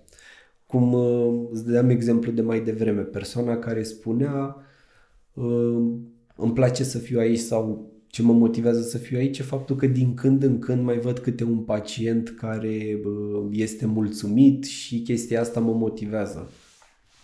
[0.66, 4.64] Cum uh, îți dădeam exemplu de mai devreme, persoana care spunea uh,
[6.36, 9.88] îmi place să fiu aici sau ce mă motivează să fiu aici e faptul că
[9.88, 15.40] din când în când mai văd câte un pacient care uh, este mulțumit și chestia
[15.40, 16.52] asta mă motivează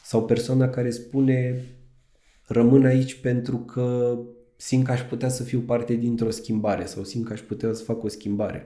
[0.04, 1.63] sau persoana care spune
[2.47, 4.17] rămân aici pentru că
[4.56, 7.84] simt că aș putea să fiu parte dintr-o schimbare sau simt că aș putea să
[7.84, 8.65] fac o schimbare.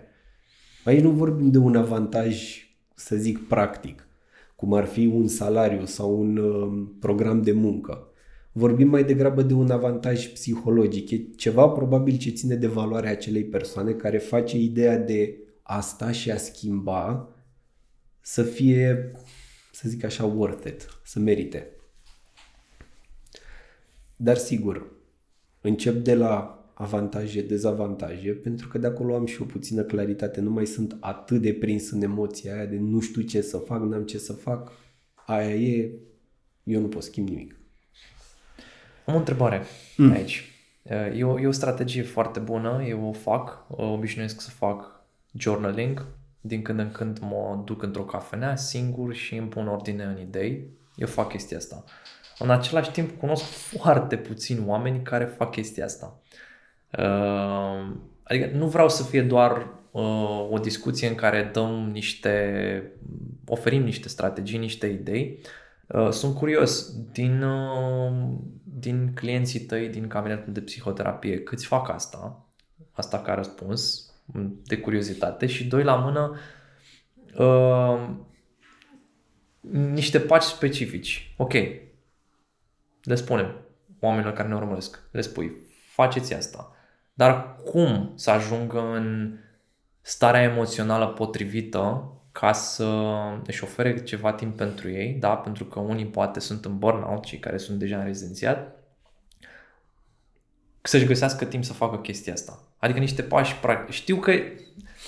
[0.83, 4.07] Aici nu vorbim de un avantaj, să zic, practic,
[4.55, 8.07] cum ar fi un salariu sau un uh, program de muncă.
[8.57, 11.09] Vorbim mai degrabă de un avantaj psihologic.
[11.09, 16.31] E ceva probabil ce ține de valoarea acelei persoane care face ideea de asta și
[16.31, 17.29] a schimba
[18.21, 19.11] să fie
[19.71, 21.69] să zic așa, worth it, să merite.
[24.15, 24.91] Dar sigur,
[25.61, 30.49] încep de la avantaje, dezavantaje, pentru că de acolo am și o puțină claritate, nu
[30.49, 34.03] mai sunt atât de prins în emoția aia de nu știu ce să fac, n-am
[34.03, 34.71] ce să fac,
[35.25, 35.91] aia e,
[36.63, 37.55] eu nu pot schimbi nimic.
[39.05, 39.63] Am o întrebare
[39.97, 40.11] mm.
[40.11, 40.49] aici.
[41.13, 45.05] E o, e o strategie foarte bună, eu o fac, obișnuiesc să fac
[45.37, 46.05] journaling,
[46.41, 50.67] din când în când mă duc într-o cafenea singur și îmi pun ordine în idei.
[50.95, 51.83] Eu fac chestia asta.
[52.39, 56.19] În același timp cunosc foarte puțini oameni care fac chestia asta.
[56.97, 62.91] Uh, adică nu vreau să fie doar uh, o discuție în care dăm niște,
[63.47, 65.39] oferim niște strategii, niște idei.
[65.87, 67.45] Uh, sunt curios, din,
[68.63, 72.45] din clienții tăi din cabinetul de psihoterapie, câți fac asta?
[72.91, 74.09] Asta ca răspuns
[74.63, 76.35] de curiozitate și doi la mână
[77.37, 78.09] uh,
[79.71, 81.33] niște pași specifici.
[81.37, 81.53] Ok,
[83.01, 83.55] le spunem.
[83.99, 85.03] oamenilor care ne urmăresc.
[85.11, 85.51] Le spui,
[85.87, 86.75] faceți asta.
[87.13, 89.37] Dar cum să ajungă în
[90.01, 92.87] starea emoțională potrivită ca să
[93.45, 95.35] își ofere ceva timp pentru ei, da?
[95.35, 98.75] pentru că unii poate sunt în burnout, cei care sunt deja în rezidențiat,
[100.81, 102.63] să-și găsească timp să facă chestia asta.
[102.77, 103.95] Adică niște pași practici.
[103.95, 104.33] Știu că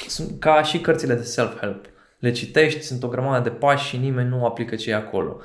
[0.08, 1.86] sunt ca și cărțile de self-help.
[2.20, 5.38] Le citești, sunt o grămadă de pași și nimeni nu aplică ce e acolo.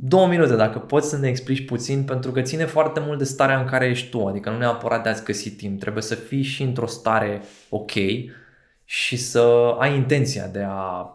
[0.00, 3.58] Două minute, dacă poți să ne explici puțin, pentru că ține foarte mult de starea
[3.60, 6.62] în care ești tu, adică nu neapărat de a-ți găsi timp, trebuie să fii și
[6.62, 7.92] într-o stare ok
[8.92, 11.10] și să ai intenția de a,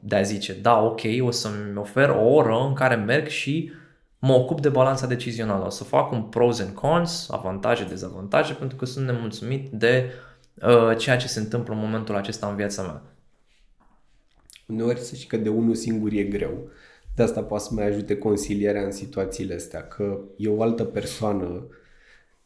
[0.00, 3.70] de a zice, da, ok, o să-mi ofer o oră în care merg și
[4.18, 5.64] mă ocup de balanța decizională.
[5.64, 10.10] O să fac un pros and cons, avantaje, dezavantaje, pentru că sunt nemulțumit de
[10.54, 13.02] uh, ceea ce se întâmplă în momentul acesta în viața mea.
[14.66, 16.68] Uneori să știi că de unul singur e greu.
[17.14, 21.66] De asta poate să mai ajute consilierea în situațiile astea, că e o altă persoană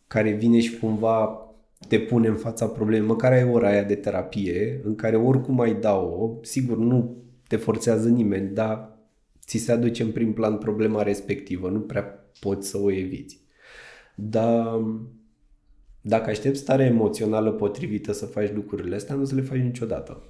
[0.06, 1.44] care vine și cumva
[1.88, 5.74] te pune în fața problemei, măcar ai ora aia de terapie, în care oricum ai
[5.74, 7.16] da-o, sigur nu
[7.48, 8.98] te forțează nimeni, dar
[9.46, 13.40] ți se aduce în prim plan problema respectivă, nu prea poți să o eviți.
[14.14, 14.80] Dar
[16.00, 20.22] dacă aștepți starea emoțională potrivită să faci lucrurile astea, nu să le faci niciodată.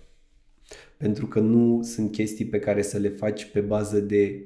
[0.97, 4.45] Pentru că nu sunt chestii pe care să le faci pe bază de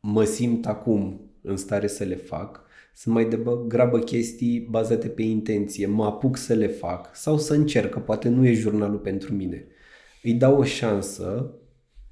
[0.00, 2.63] mă simt acum în stare să le fac,
[2.94, 7.90] sunt mai degrabă chestii bazate pe intenție, mă apuc să le fac sau să încerc,
[7.90, 9.66] că poate nu e jurnalul pentru mine.
[10.22, 11.54] Îi dau o șansă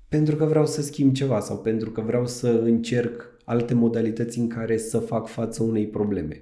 [0.08, 4.48] pentru că vreau să schimb ceva sau pentru că vreau să încerc alte modalități în
[4.48, 6.40] care să fac față unei probleme.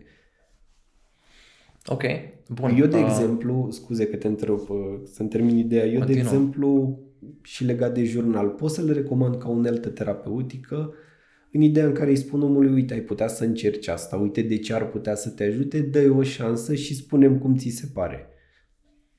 [1.86, 2.02] Ok,
[2.48, 2.74] bun.
[2.78, 3.04] Eu, de uh...
[3.08, 6.14] exemplu, scuze că te întreb, uh, să-mi termin ideea, eu, Continuă.
[6.14, 6.98] de exemplu,
[7.42, 10.94] și legat de jurnal, pot să le recomand ca uneltă terapeutică
[11.52, 14.58] în ideea în care îi spun omului, uite, ai putea să încerci asta, uite de
[14.58, 18.28] ce ar putea să te ajute, dă o șansă și spunem cum ți se pare.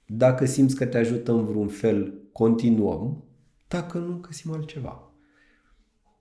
[0.05, 3.23] Dacă simți că te ajută în vreun fel, continuăm,
[3.67, 5.13] dacă nu, găsim altceva.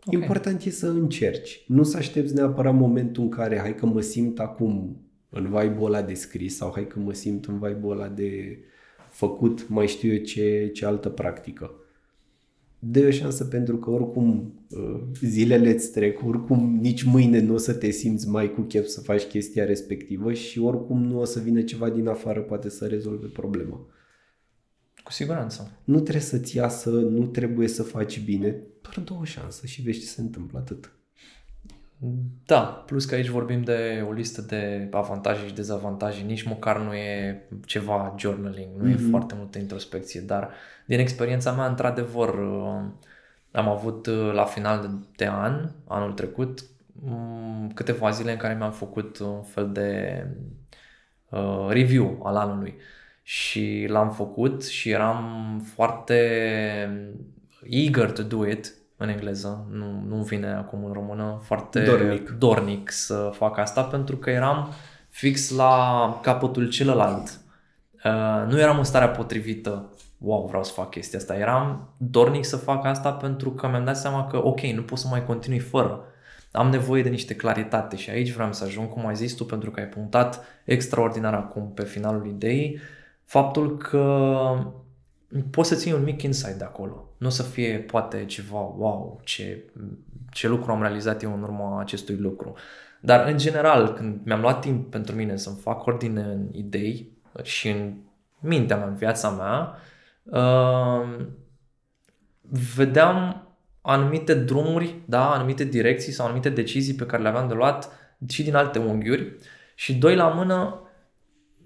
[0.05, 0.21] Okay.
[0.21, 1.65] Important e să încerci.
[1.67, 6.03] Nu să aștepți neapărat momentul în care hai că mă simt acum în vibe ăla
[6.03, 8.59] de scris sau hai că mă simt în vibe ăla de
[9.11, 11.75] făcut mai știu eu ce, ce altă practică.
[12.83, 17.57] Dă o șansă pentru că oricum uh, zilele îți trec, oricum nici mâine nu o
[17.57, 21.41] să te simți mai cu chef să faci chestia respectivă și oricum nu o să
[21.41, 23.87] vină ceva din afară poate să rezolve problema.
[25.05, 25.81] Cu siguranță.
[25.85, 30.01] Nu trebuie să-ți iasă, nu trebuie să faci bine, doar dă o șansă și vezi
[30.01, 31.00] ce se întâmplă, atât.
[32.47, 36.95] Da, plus că aici vorbim de o listă de avantaje și dezavantaje, nici măcar nu
[36.95, 38.93] e ceva journaling, nu mm-hmm.
[38.93, 39.11] e mhm.
[39.11, 40.51] foarte multă introspecție, dar
[40.87, 42.83] din experiența mea, într-adevăr, uh,
[43.53, 48.73] am avut uh, la final de an, anul trecut, mm, câteva zile în care mi-am
[48.73, 50.27] făcut un fel de
[51.29, 52.77] uh, review al anului
[53.23, 56.17] și l-am făcut și eram foarte
[57.63, 62.31] eager to do it în engleză, nu, nu vine acum în română, foarte dornic.
[62.31, 64.73] dornic să fac asta pentru că eram
[65.09, 67.41] fix la capătul celălalt.
[68.05, 71.37] Uh, nu eram în starea potrivită, wow, vreau să fac chestia asta.
[71.37, 75.07] Eram dornic să fac asta pentru că mi-am dat seama că, ok, nu pot să
[75.11, 76.05] mai continui fără.
[76.53, 79.71] Am nevoie de niște claritate și aici vreau să ajung, cum ai zis tu, pentru
[79.71, 82.79] că ai punctat extraordinar acum pe finalul ideii,
[83.25, 84.35] faptul că
[85.51, 87.10] poți să ții un mic insight de acolo.
[87.21, 89.65] Nu o să fie poate ceva, wow, ce,
[90.31, 92.55] ce lucru am realizat eu în urma acestui lucru.
[93.01, 97.69] Dar în general, când mi-am luat timp pentru mine să-mi fac ordine în idei și
[97.69, 97.95] în
[98.41, 99.77] mintea mea, în viața mea,
[100.23, 101.27] uh,
[102.75, 103.49] vedeam
[103.81, 107.89] anumite drumuri, da, anumite direcții sau anumite decizii pe care le aveam de luat
[108.29, 109.37] și din alte unghiuri
[109.75, 110.90] și doi la mână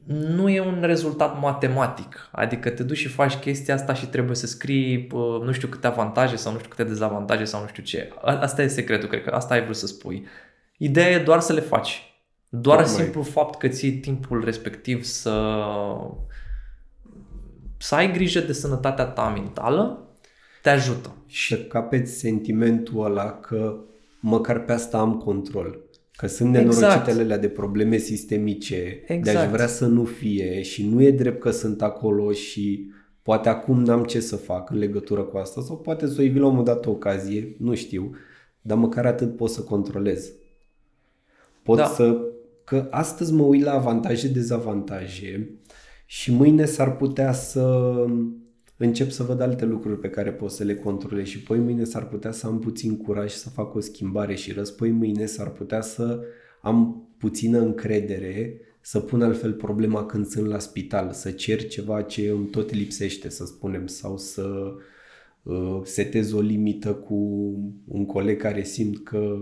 [0.07, 2.29] nu e un rezultat matematic.
[2.33, 5.09] Adică te duci și faci chestia asta și trebuie să scrii
[5.43, 8.13] nu știu câte avantaje sau nu știu câte dezavantaje sau nu știu ce.
[8.23, 10.27] Asta e secretul, cred că asta ai vrut să spui.
[10.79, 12.03] Ideea e doar să le faci.
[12.49, 12.95] Doar Tocmai.
[12.95, 15.57] simplu fapt că ții timpul respectiv să
[17.79, 20.09] să ai grijă de sănătatea ta mentală
[20.63, 21.15] te ajută.
[21.27, 23.77] Și să capeți sentimentul ăla că
[24.21, 25.79] măcar pe asta am control.
[26.17, 27.41] Că sunt nenorocitele exact.
[27.41, 29.23] de probleme sistemice, exact.
[29.23, 32.91] de aș vrea să nu fie și nu e drept că sunt acolo și
[33.23, 36.33] poate acum n-am ce să fac în legătură cu asta sau poate să o iei
[36.33, 38.11] la un moment dat o ocazie, nu știu,
[38.61, 40.33] dar măcar atât pot să controlez.
[41.63, 41.87] Pot da.
[41.87, 42.19] să...
[42.65, 45.51] Că astăzi mă uit la avantaje, dezavantaje
[46.07, 47.95] și mâine s-ar putea să
[48.85, 52.09] încep să văd alte lucruri pe care pot să le controlez și poi mâine s-ar
[52.09, 56.21] putea să am puțin curaj să fac o schimbare și răspoi mâine s-ar putea să
[56.61, 62.29] am puțină încredere să pun altfel problema când sunt la spital, să cer ceva ce
[62.29, 64.75] îmi tot lipsește, să spunem, sau să
[65.43, 67.15] uh, setez o limită cu
[67.89, 69.39] un coleg care simt că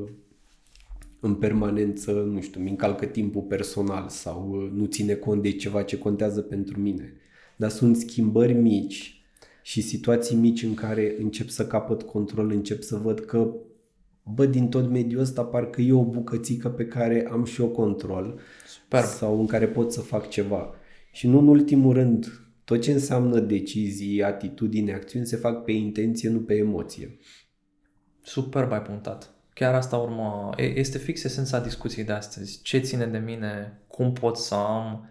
[1.21, 5.83] în permanență, nu știu, mi încalcă timpul personal sau uh, nu ține cont de ceva
[5.83, 7.13] ce contează pentru mine.
[7.57, 9.22] Dar sunt schimbări mici
[9.63, 13.55] și situații mici în care încep să capăt control, încep să văd că
[14.23, 18.41] bă, din tot mediul ăsta parcă e o bucățică pe care am și eu control
[18.67, 19.03] Super.
[19.03, 20.75] sau în care pot să fac ceva.
[21.13, 26.29] Și nu în ultimul rând, tot ce înseamnă decizii, atitudini, acțiuni se fac pe intenție,
[26.29, 27.19] nu pe emoție.
[28.23, 29.35] Super, ai punctat.
[29.55, 32.63] Chiar asta urmă, este fix esența discuției de astăzi.
[32.63, 35.09] Ce ține de mine, cum pot să am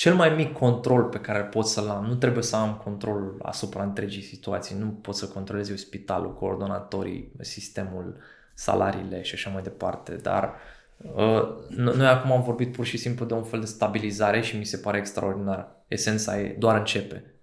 [0.00, 2.04] cel mai mic control pe care pot să-l am.
[2.04, 4.76] Nu trebuie să am control asupra întregii situații.
[4.78, 8.16] Nu pot să controlez eu spitalul, coordonatorii, sistemul,
[8.54, 10.14] salariile și așa mai departe.
[10.14, 10.54] Dar
[10.96, 11.42] uh,
[11.76, 14.76] noi acum am vorbit pur și simplu de un fel de stabilizare și mi se
[14.76, 15.84] pare extraordinar.
[15.88, 17.34] Esența e doar începe.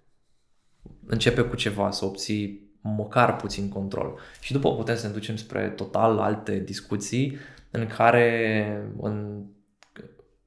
[1.06, 4.18] Începe cu ceva, să obții măcar puțin control.
[4.40, 7.36] Și după putem să ne ducem spre total alte discuții
[7.70, 9.44] în care în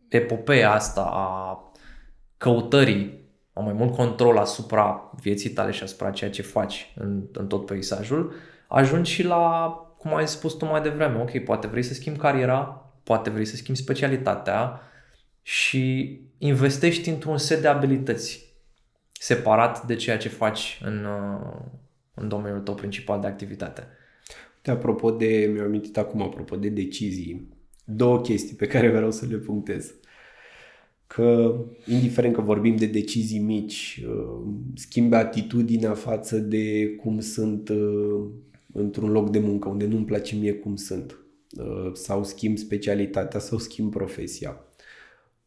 [0.08, 1.66] epopeea asta a
[2.42, 3.20] căutării
[3.54, 7.66] au mai mult control asupra vieții tale și asupra ceea ce faci în, în tot
[7.66, 8.34] peisajul,
[8.68, 12.92] ajungi și la, cum ai spus tu mai devreme, ok, poate vrei să schimbi cariera,
[13.04, 14.82] poate vrei să schimbi specialitatea
[15.42, 18.56] și investești într-un set de abilități
[19.12, 21.08] separat de ceea ce faci în,
[22.14, 23.88] în domeniul tău principal de activitate.
[24.56, 27.48] Uite, apropo de, mi-am amintit acum, apropo de decizii,
[27.86, 29.94] două chestii pe care vreau să le punctez
[31.14, 31.56] că,
[31.88, 38.26] indiferent că vorbim de decizii mici, uh, schimbe atitudinea față de cum sunt uh,
[38.74, 41.18] într-un loc de muncă unde nu-mi place mie cum sunt,
[41.58, 44.58] uh, sau schimb specialitatea sau schimb profesia.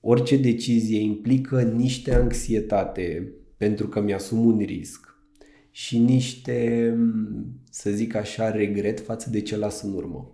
[0.00, 5.18] Orice decizie implică niște anxietate pentru că mi-asum un risc
[5.70, 6.94] și niște,
[7.70, 10.30] să zic așa, regret față de ce las în urmă.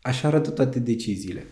[0.00, 1.42] Așa arată toate deciziile.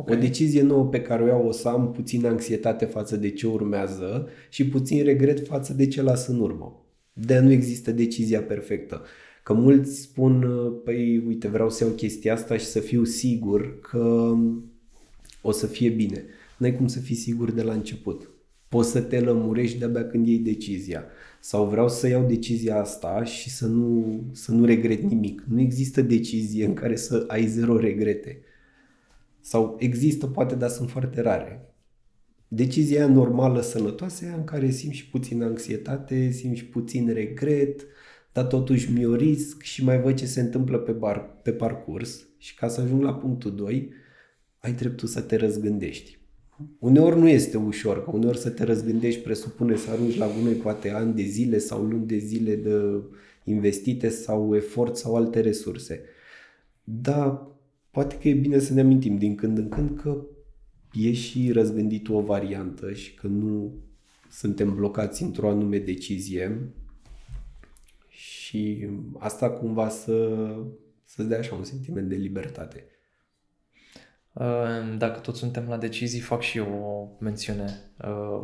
[0.00, 0.16] Okay.
[0.16, 3.46] O decizie nouă pe care o iau o să am puțin anxietate față de ce
[3.46, 6.84] urmează și puțin regret față de ce las în urmă.
[7.12, 9.02] de nu există decizia perfectă.
[9.42, 10.46] Că mulți spun,
[10.84, 14.34] păi uite, vreau să iau chestia asta și să fiu sigur că
[15.42, 16.24] o să fie bine.
[16.58, 18.30] N-ai cum să fii sigur de la început.
[18.68, 21.04] Poți să te lămurești de-abia când iei decizia.
[21.40, 25.44] Sau vreau să iau decizia asta și să nu, să nu regret nimic.
[25.48, 28.40] Nu există decizie în care să ai zero regrete.
[29.40, 31.74] Sau există, poate, dar sunt foarte rare.
[32.48, 37.86] Decizia normală, sănătoasă, e în care simți și puțin anxietate, simți și puțin regret,
[38.32, 42.54] dar totuși mi-o risc și mai văd ce se întâmplă pe, bar, pe parcurs și
[42.54, 43.92] ca să ajung la punctul 2,
[44.58, 46.18] ai dreptul să te răzgândești.
[46.78, 50.90] Uneori nu este ușor, că uneori să te răzgândești presupune să arunci la gunoi poate
[50.90, 53.02] ani de zile sau luni de zile de
[53.44, 56.00] investite sau efort sau alte resurse.
[56.84, 57.46] Dar
[57.90, 60.24] poate că e bine să ne amintim din când în când că
[60.92, 63.74] e și răzgândit o variantă și că nu
[64.30, 66.72] suntem blocați într-o anume decizie
[68.08, 68.88] și
[69.18, 70.36] asta cumva să,
[71.04, 72.84] să dea așa un sentiment de libertate.
[74.98, 77.92] Dacă tot suntem la decizii, fac și eu o mențiune.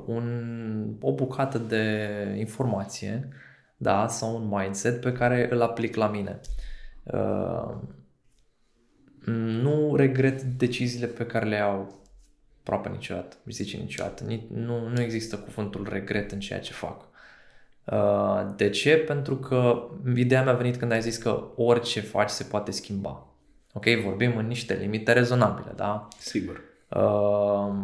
[0.07, 0.27] Un,
[1.01, 3.29] o bucată de informație
[3.77, 6.41] da, sau un mindset pe care îl aplic la mine
[9.33, 12.01] nu regret deciziile pe care le iau
[12.61, 14.25] aproape niciodată, zice niciodată.
[14.49, 17.05] Nu, nu există cuvântul regret în ceea ce fac.
[17.85, 18.97] Uh, de ce?
[18.97, 23.27] Pentru că ideea mea a venit când ai zis că orice faci se poate schimba.
[23.73, 26.09] Ok, vorbim în niște limite rezonabile, da?
[26.19, 26.63] Sigur.
[26.89, 27.75] Uh,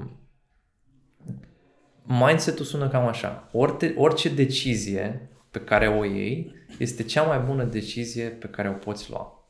[2.03, 3.49] mindset-ul sună cam așa.
[3.53, 8.73] Orice, orice decizie pe care o iei este cea mai bună decizie pe care o
[8.73, 9.42] poți lua.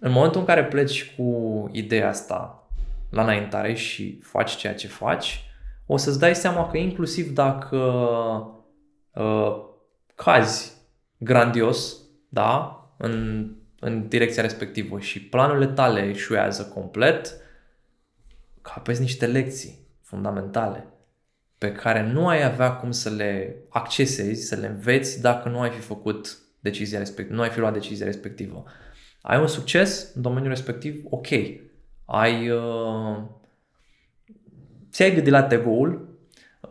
[0.00, 2.68] În momentul în care pleci cu ideea asta
[3.10, 5.44] la înaintare și faci ceea ce faci,
[5.86, 7.76] o să-ți dai seama că inclusiv dacă
[9.14, 9.56] uh,
[10.14, 10.72] cazi
[11.18, 11.96] grandios,
[12.28, 13.46] da, în,
[13.80, 17.36] în direcția respectivă și planurile tale eșuează complet,
[18.62, 20.84] capezi niște lecții fundamentale
[21.58, 25.70] pe care nu ai avea cum să le accesezi, să le înveți dacă nu ai
[25.70, 28.64] fi făcut decizia respectivă, nu ai fi luat decizia respectivă.
[29.22, 31.26] Ai un succes în domeniul respectiv, ok.
[32.04, 32.50] Ai...
[32.50, 33.16] Uh,
[34.90, 36.08] ți-ai gândit la tegoul.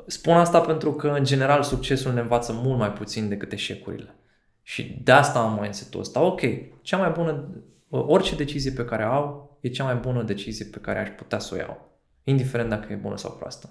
[0.05, 4.15] Spun asta pentru că, în general, succesul ne învață mult mai puțin decât eșecurile.
[4.61, 6.21] Și de asta am mindset-ul ăsta.
[6.21, 6.41] Ok,
[6.81, 7.47] cea mai bună,
[7.89, 11.53] orice decizie pe care au, e cea mai bună decizie pe care aș putea să
[11.53, 13.69] o iau, indiferent dacă e bună sau proastă.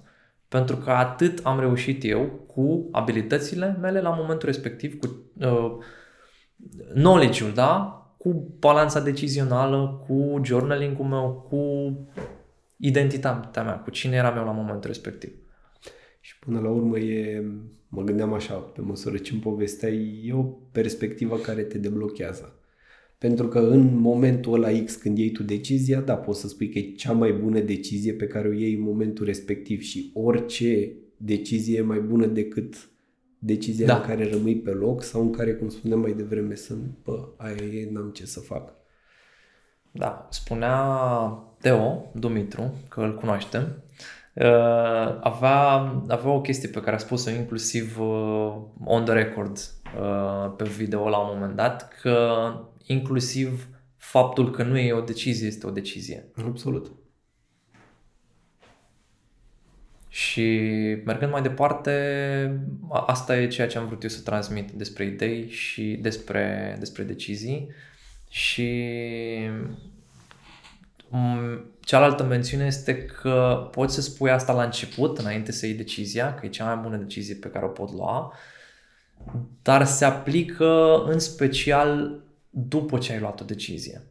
[0.49, 5.73] Pentru că atât am reușit eu cu abilitățile mele la momentul respectiv, cu uh,
[6.95, 8.03] knowledge-ul, da?
[8.29, 11.93] Cu balanța decizională, cu journaling-ul meu, cu
[12.77, 15.33] identitatea mea, cu cine eram eu la momentul respectiv.
[16.21, 17.45] Și până la urmă e,
[17.89, 22.53] mă gândeam așa, pe măsură ce îmi povesteai, e o perspectivă care te deblochează.
[23.19, 26.79] Pentru că în momentul ăla X, când iei tu decizia, da, poți să spui că
[26.79, 31.79] e cea mai bună decizie pe care o iei în momentul respectiv și orice decizie
[31.79, 32.91] e mai bună decât
[33.39, 33.97] decizia da.
[33.97, 37.55] în care rămâi pe loc sau în care, cum spuneam mai devreme, sunt, bă, aia
[37.55, 38.73] e, n-am ce să fac.
[39.93, 40.77] Da, spunea
[41.61, 43.83] Teo Dumitru, că îl cunoaștem,
[44.35, 45.63] uh, avea,
[46.09, 49.59] avea o chestie pe care a spus-o inclusiv uh, on the record
[50.01, 52.31] uh, pe video la un moment dat, că
[52.87, 56.31] inclusiv faptul că nu e o decizie este o decizie.
[56.47, 56.93] Absolut.
[60.19, 60.47] Și
[61.05, 62.61] mergând mai departe,
[62.91, 67.69] asta e ceea ce am vrut eu să transmit despre idei și despre, despre decizii.
[68.31, 68.91] Și
[71.81, 76.47] cealaltă mențiune este că poți să spui asta la început, înainte să iei decizia, că
[76.47, 78.33] e cea mai bună decizie pe care o pot lua,
[79.63, 84.03] dar se aplică în special după ce ai luat o decizie.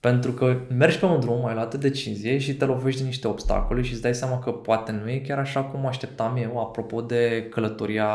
[0.00, 3.28] Pentru că mergi pe un drum, ai luat o decizie și te lovești de niște
[3.28, 7.00] obstacole și îți dai seama că poate nu e chiar așa cum așteptam eu, apropo
[7.00, 8.08] de călătoria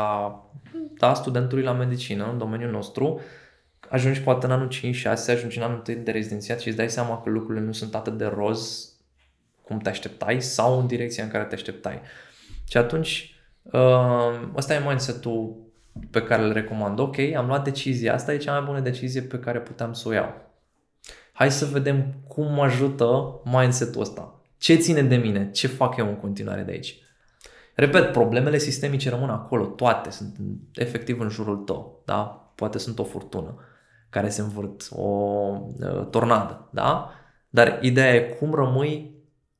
[0.98, 3.20] da, studentului la medicină în domeniul nostru,
[3.88, 4.72] ajungi poate în anul 5-6,
[5.28, 8.18] ajungi în anul 1 de rezidențiat și îți dai seama că lucrurile nu sunt atât
[8.18, 8.92] de roz
[9.62, 12.00] cum te așteptai sau în direcția în care te așteptai.
[12.68, 15.56] Și atunci, uh, ăsta e mindset-ul
[16.10, 16.98] pe care îl recomand.
[16.98, 20.12] Ok, am luat decizia, asta e cea mai bună decizie pe care puteam să o
[20.12, 20.51] iau.
[21.42, 24.40] Hai să vedem cum mă ajută mindset-ul ăsta.
[24.58, 25.50] Ce ține de mine?
[25.50, 26.96] Ce fac eu în continuare de aici?
[27.74, 30.36] Repet, problemele sistemice rămân acolo, toate sunt
[30.74, 32.52] efectiv în jurul tău, da?
[32.54, 33.54] Poate sunt o furtună
[34.10, 37.10] care se învârt, o uh, tornadă, da?
[37.50, 39.14] Dar ideea e cum rămâi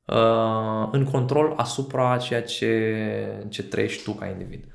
[0.05, 4.67] uh, în control asupra ceea ce, ce trăiești tu ca individ.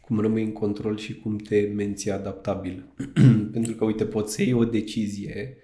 [0.00, 2.84] Cum rămâi în control și cum te menții adaptabil.
[3.52, 5.56] Pentru că, uite, poți să iei o decizie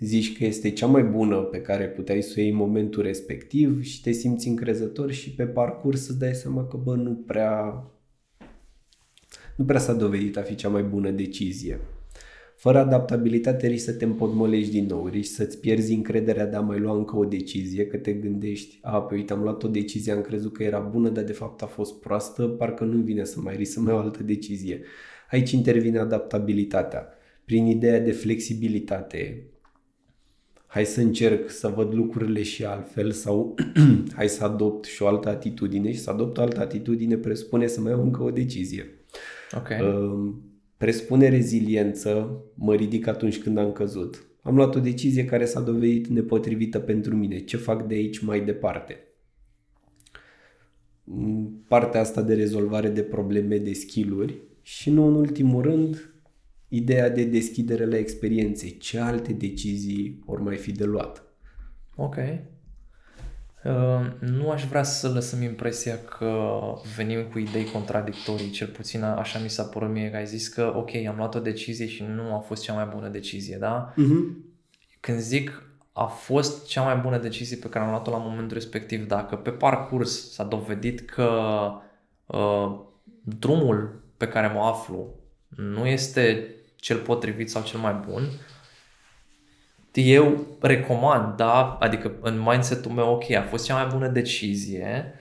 [0.00, 3.82] zici că este cea mai bună pe care puteai să o iei în momentul respectiv
[3.82, 7.84] și te simți încrezător și pe parcurs îți dai seama că, bă, nu prea
[9.56, 11.78] nu prea s-a dovedit a fi cea mai bună decizie.
[12.56, 16.78] Fără adaptabilitate risci să te împodmolești din nou, risci să-ți pierzi încrederea de a mai
[16.78, 20.20] lua încă o decizie, că te gândești, a, pe uite, am luat o decizie, am
[20.20, 23.56] crezut că era bună, dar de fapt a fost proastă, parcă nu vine să mai
[23.56, 24.80] risc să mai iau altă decizie.
[25.30, 27.08] Aici intervine adaptabilitatea.
[27.44, 29.49] Prin ideea de flexibilitate,
[30.70, 33.54] hai să încerc să văd lucrurile și altfel sau
[34.16, 37.80] hai să adopt și o altă atitudine și să adopt o altă atitudine presupune să
[37.80, 38.86] mai iau încă o decizie.
[39.56, 39.80] Okay.
[39.80, 40.32] Uh,
[40.76, 44.26] presupune reziliență, mă ridic atunci când am căzut.
[44.42, 47.38] Am luat o decizie care s-a dovedit nepotrivită pentru mine.
[47.38, 48.98] Ce fac de aici mai departe?
[51.68, 56.14] Partea asta de rezolvare de probleme, de skill și nu în ultimul rând
[56.72, 58.68] ideea de deschidere la experiențe.
[58.68, 61.22] Ce alte decizii ori mai fi de luat?
[61.96, 62.16] Ok.
[63.64, 66.50] Uh, nu aș vrea să lăsăm impresia că
[66.96, 70.72] venim cu idei contradictorii, cel puțin așa mi s-a părut mie că ai zis că
[70.76, 73.92] ok, am luat o decizie și nu a fost cea mai bună decizie, da?
[73.92, 74.48] Uh-huh.
[75.00, 75.62] Când zic
[75.92, 79.50] a fost cea mai bună decizie pe care am luat-o la momentul respectiv, dacă pe
[79.50, 81.30] parcurs s-a dovedit că
[82.26, 82.80] uh,
[83.22, 85.14] drumul pe care mă aflu
[85.48, 88.22] nu este cel potrivit sau cel mai bun,
[89.92, 95.14] eu recomand, da, adică în mindset-ul meu, ok, a fost cea mai bună decizie,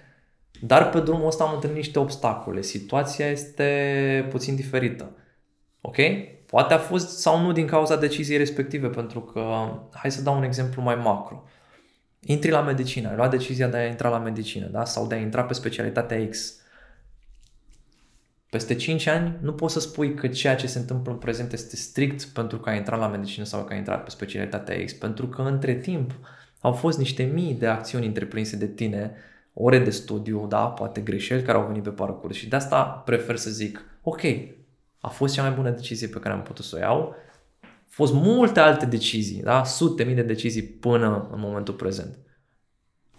[0.61, 2.61] dar pe drumul ăsta am întâlnit niște obstacole.
[2.61, 5.11] Situația este puțin diferită.
[5.81, 5.95] Ok?
[6.45, 9.41] Poate a fost sau nu din cauza deciziei respective, pentru că,
[9.93, 11.43] hai să dau un exemplu mai macro.
[12.19, 14.85] Intri la medicină, ai luat decizia de a intra la medicină, da?
[14.85, 16.58] Sau de a intra pe specialitatea X
[18.49, 21.75] peste 5 ani nu poți să spui că ceea ce se întâmplă în prezent este
[21.75, 25.27] strict pentru că ai intrat la medicină sau că ai intrat pe specialitatea X, pentru
[25.27, 26.11] că între timp
[26.61, 29.13] au fost niște mii de acțiuni întreprinse de tine,
[29.53, 33.35] ore de studiu, da, poate greșeli care au venit pe parcurs și de asta prefer
[33.35, 34.21] să zic, ok,
[34.99, 37.15] a fost cea mai bună decizie pe care am putut să o iau, au
[37.87, 42.17] fost multe alte decizii, da, sute mii de decizii până în momentul prezent.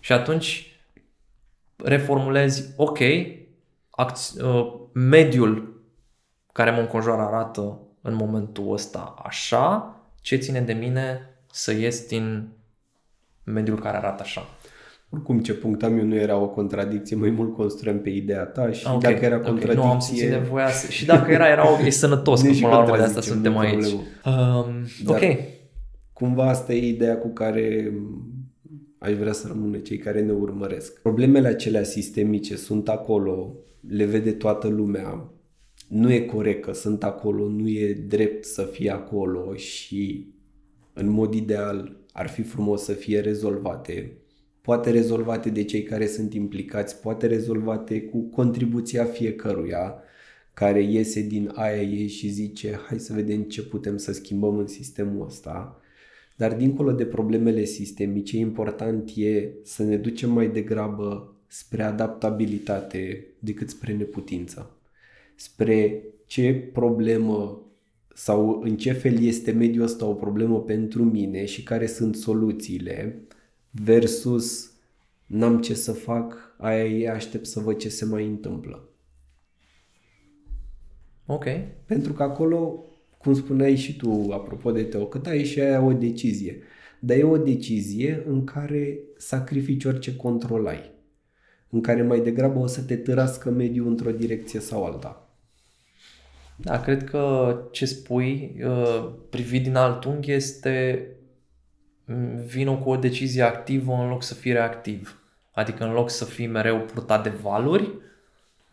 [0.00, 0.80] Și atunci
[1.76, 2.98] reformulezi, ok,
[3.90, 5.82] acți- uh, mediul
[6.52, 11.20] care mă înconjoară arată în momentul ăsta așa, ce ține de mine
[11.52, 12.48] să ies din
[13.44, 14.46] mediul care arată așa.
[15.12, 18.86] Oricum, ce punctam eu nu era o contradicție, mai mult construim pe ideea ta și
[18.86, 19.72] okay, dacă era contradicție...
[19.72, 19.84] Okay.
[19.84, 20.90] Nu am simțit nevoia să...
[20.90, 23.86] Și dacă era, era e sănătos, că până la urmă de asta suntem aici.
[23.86, 25.20] Um, ok.
[26.12, 27.92] Cumva asta e ideea cu care
[28.98, 31.00] aș vrea să rămână cei care ne urmăresc.
[31.00, 33.54] Problemele acelea sistemice sunt acolo,
[33.90, 35.32] le vede toată lumea,
[35.88, 40.32] nu e corect că sunt acolo, nu e drept să fie acolo și
[40.92, 44.16] în mod ideal ar fi frumos să fie rezolvate.
[44.60, 49.94] Poate rezolvate de cei care sunt implicați, poate rezolvate cu contribuția fiecăruia
[50.54, 54.66] care iese din aia ei și zice hai să vedem ce putem să schimbăm în
[54.66, 55.80] sistemul ăsta.
[56.36, 63.70] Dar dincolo de problemele sistemice, important e să ne ducem mai degrabă spre adaptabilitate decât
[63.70, 64.76] spre neputință.
[65.34, 67.62] Spre ce problemă
[68.14, 73.22] sau în ce fel este mediul ăsta o problemă pentru mine și care sunt soluțiile
[73.70, 74.70] versus
[75.26, 78.88] n-am ce să fac, aia e, aștept să văd ce se mai întâmplă.
[81.26, 81.44] Ok.
[81.86, 82.84] Pentru că acolo,
[83.18, 86.62] cum spuneai și tu, apropo de Teo, cât ai și aia o decizie.
[87.00, 90.98] Dar e o decizie în care sacrifici orice control ai.
[91.70, 95.30] În care mai degrabă o să te târască mediul într-o direcție sau alta.
[96.62, 101.06] Da, cred că ce spui, uh, privit din alt unghi, este
[102.04, 105.20] mm, vină cu o decizie activă în loc să fii reactiv.
[105.50, 107.92] Adică în loc să fii mereu purtat de valuri,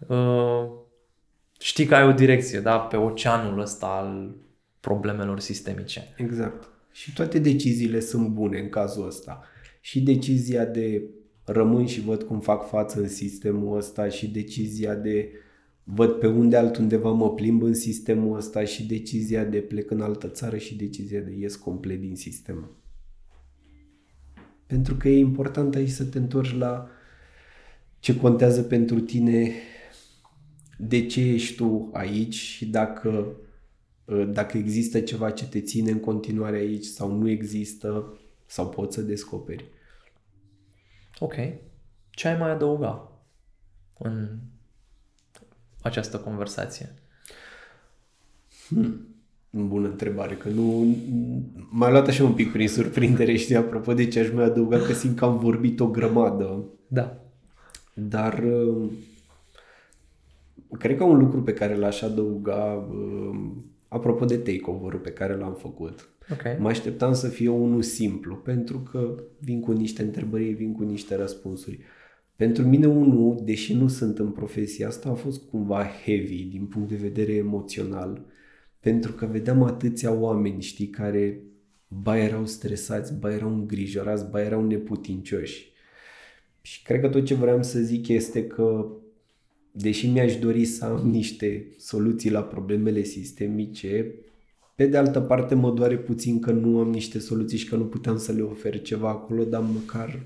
[0.08, 0.68] uh,
[1.60, 4.36] știi că ai o direcție, da, pe oceanul ăsta al
[4.80, 6.14] problemelor sistemice.
[6.18, 6.70] Exact.
[6.92, 9.44] Și toate deciziile sunt bune în cazul ăsta.
[9.82, 11.02] Și decizia de
[11.50, 15.32] rămân și văd cum fac față în sistemul ăsta și decizia de
[15.84, 20.28] văd pe unde altundeva mă plimb în sistemul ăsta și decizia de plec în altă
[20.28, 22.72] țară și decizia de ies complet din sistem.
[24.66, 26.90] Pentru că e important aici să te întorci la
[28.00, 29.52] ce contează pentru tine,
[30.78, 33.36] de ce ești tu aici și dacă,
[34.32, 39.02] dacă există ceva ce te ține în continuare aici sau nu există sau poți să
[39.02, 39.66] descoperi.
[41.20, 41.34] Ok.
[42.10, 43.12] Ce ai mai adăuga
[43.98, 44.28] în
[45.82, 46.94] această conversație?
[48.68, 49.08] Hmm.
[49.50, 50.96] Bună întrebare, că nu...
[51.70, 54.94] M-a luat așa un pic prin surprindere, și apropo de ce aș mai adăuga, că
[54.94, 56.64] simt că am vorbit o grămadă.
[56.88, 57.18] Da.
[57.94, 58.90] Dar uh,
[60.80, 63.40] cred că un lucru pe care l-aș adăuga, uh,
[63.88, 66.58] apropo de takeover-ul pe care l-am făcut, okay.
[66.60, 71.16] mă așteptam să fie unul simplu, pentru că vin cu niște întrebări, vin cu niște
[71.16, 71.80] răspunsuri.
[72.36, 76.90] Pentru mine unul, deși nu sunt în profesia asta, a fost cumva heavy din punct
[76.90, 78.26] de vedere emoțional,
[78.80, 81.42] pentru că vedeam atâția oameni, știi, care
[81.88, 85.72] ba erau stresați, ba erau îngrijorați, ba erau neputincioși.
[86.62, 88.92] Și cred că tot ce vreau să zic este că,
[89.80, 94.14] deși mi-aș dori să am niște soluții la problemele sistemice,
[94.76, 97.86] pe de altă parte mă doare puțin că nu am niște soluții și că nu
[97.86, 100.26] puteam să le ofer ceva acolo, dar măcar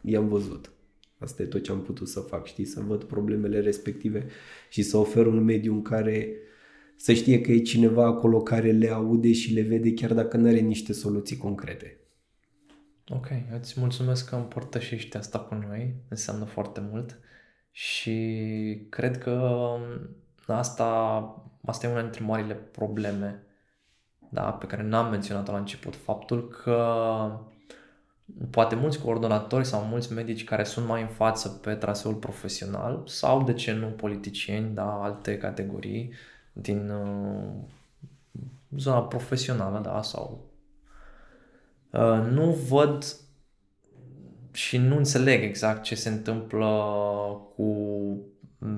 [0.00, 0.72] i-am văzut.
[1.18, 4.26] Asta e tot ce am putut să fac, știi, să văd problemele respective
[4.70, 6.36] și să ofer un mediu în care
[6.96, 10.48] să știe că e cineva acolo care le aude și le vede chiar dacă nu
[10.48, 11.96] are niște soluții concrete.
[13.08, 13.26] Ok,
[13.58, 17.20] îți mulțumesc că împărtășești asta cu noi, înseamnă foarte mult
[17.72, 20.16] și cred că um,
[20.46, 20.84] asta,
[21.64, 23.46] asta e una dintre marile probleme
[24.32, 26.86] da, pe care n-am menționat-o la început, faptul că
[28.50, 33.42] poate mulți coordonatori sau mulți medici care sunt mai în față pe traseul profesional sau,
[33.42, 36.12] de ce nu, politicieni, da, alte categorii
[36.52, 37.52] din uh,
[38.76, 40.44] zona profesională, da, sau
[41.90, 43.04] uh, nu văd
[44.52, 46.68] și nu înțeleg exact ce se întâmplă
[47.56, 47.66] cu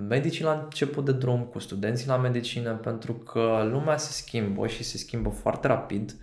[0.08, 4.84] medicii la început de drum, cu studenții la medicină, pentru că lumea se schimbă și
[4.84, 6.16] se schimbă foarte rapid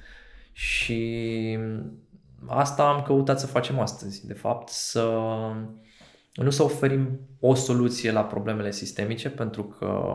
[0.51, 1.57] și
[2.47, 5.09] asta am căutat să facem astăzi, de fapt, să
[6.33, 10.13] nu să oferim o soluție la problemele sistemice, pentru că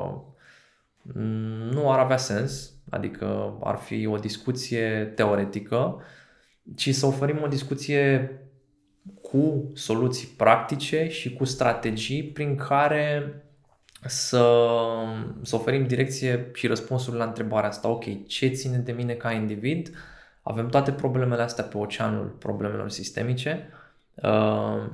[1.71, 6.03] nu ar avea sens, adică ar fi o discuție teoretică,
[6.77, 8.31] ci să oferim o discuție
[9.23, 13.41] cu soluții practice și cu strategii prin care
[14.05, 14.63] să,
[15.43, 17.89] să oferim direcție și răspunsuri la întrebarea asta.
[17.89, 19.97] Ok, ce ține de mine ca individ?
[20.43, 23.69] Avem toate problemele astea pe oceanul problemelor sistemice.
[24.15, 24.87] Uh,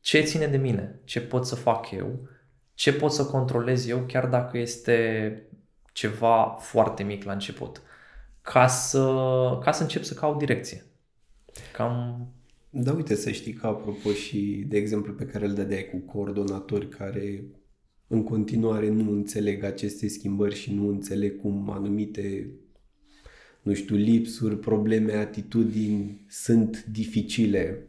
[0.00, 1.00] ce ține de mine?
[1.04, 2.28] Ce pot să fac eu?
[2.74, 5.42] Ce pot să controlez eu chiar dacă este
[5.92, 7.82] ceva foarte mic la început?
[8.42, 9.04] Ca să,
[9.62, 10.84] ca să încep să caut direcție.
[11.72, 12.26] Cam
[12.74, 16.88] Da, uite, să știi că apropo și de exemplu pe care îl dădeai cu coordonatori
[16.88, 17.44] care
[18.06, 22.50] în continuare nu înțeleg aceste schimbări și nu înțeleg cum anumite,
[23.62, 27.86] nu știu, lipsuri, probleme, atitudini sunt dificile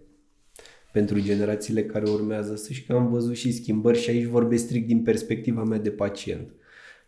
[0.91, 2.55] pentru generațiile care urmează.
[2.55, 5.91] Să știi că am văzut și schimbări și aici vorbesc strict din perspectiva mea de
[5.91, 6.47] pacient.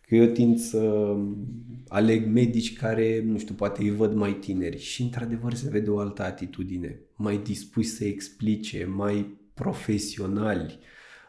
[0.08, 1.16] Că eu tind să
[1.88, 5.98] aleg medici care, nu știu, poate îi văd mai tineri și într-adevăr se vede o
[6.00, 10.80] altă atitudine, mai dispuși să explice, mai profesionali,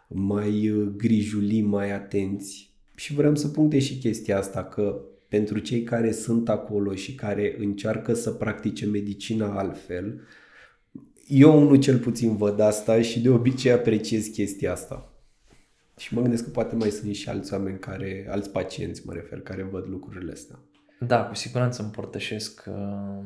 [0.09, 2.75] mai uh, grijuli, mai atenți.
[2.95, 7.57] Și vreau să puncte și chestia asta că pentru cei care sunt acolo și care
[7.59, 10.21] încearcă să practice medicina altfel,
[11.29, 15.16] eu unul cel puțin văd asta și de obicei apreciez chestia asta.
[15.97, 19.41] Și mă gândesc că poate mai sunt și alți oameni care, alți pacienți, mă refer,
[19.41, 20.59] care văd lucrurile astea.
[21.01, 23.25] Da, cu siguranță împărtășesc uh,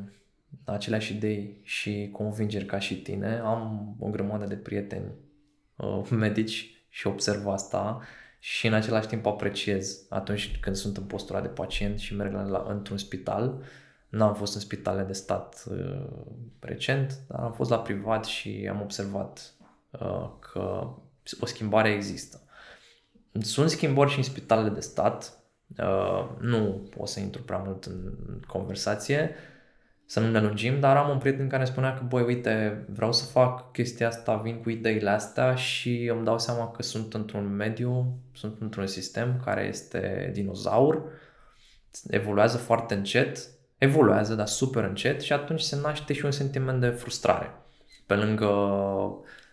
[0.65, 3.39] aceleași idei și convingeri ca și tine.
[3.39, 5.13] Am o grămadă de prieteni
[5.77, 8.01] uh, medici și observ asta
[8.39, 12.43] și în același timp apreciez atunci când sunt în postura de pacient și merg la,
[12.43, 13.63] la, într-un spital.
[14.09, 16.07] N-am fost în spitale de stat uh,
[16.61, 19.55] recent, dar am fost la privat și am observat
[19.91, 20.95] uh, că
[21.41, 22.41] o schimbare există.
[23.41, 25.39] Sunt schimbări și în spitalele de stat,
[25.79, 28.15] uh, nu pot să intru prea mult în
[28.47, 29.35] conversație,
[30.07, 33.25] să nu ne lungim, dar am un prieten care spunea că, băi, uite, vreau să
[33.25, 38.19] fac chestia asta, vin cu ideile astea și îmi dau seama că sunt într-un mediu,
[38.33, 41.03] sunt într-un sistem care este dinozaur,
[42.09, 46.89] evoluează foarte încet, evoluează, dar super încet și atunci se naște și un sentiment de
[46.89, 47.51] frustrare.
[48.07, 48.47] Pe lângă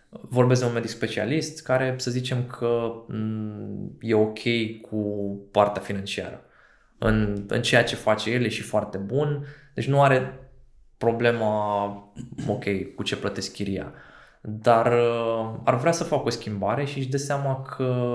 [0.08, 4.38] vorbesc de un medic specialist care să zicem că mm, e ok
[4.80, 5.00] cu
[5.50, 6.42] partea financiară.
[6.98, 10.48] În, în ceea ce face el e și foarte bun, deci nu are
[10.96, 11.84] problema,
[12.46, 13.92] ok, cu ce plătesc chiria.
[14.40, 18.14] Dar uh, ar vrea să facă o schimbare și își dă seama că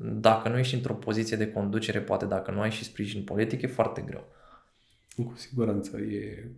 [0.00, 3.66] dacă nu ești într-o poziție de conducere, poate dacă nu ai și sprijin politic, e
[3.66, 4.24] foarte greu.
[5.16, 6.50] Cu siguranță e um,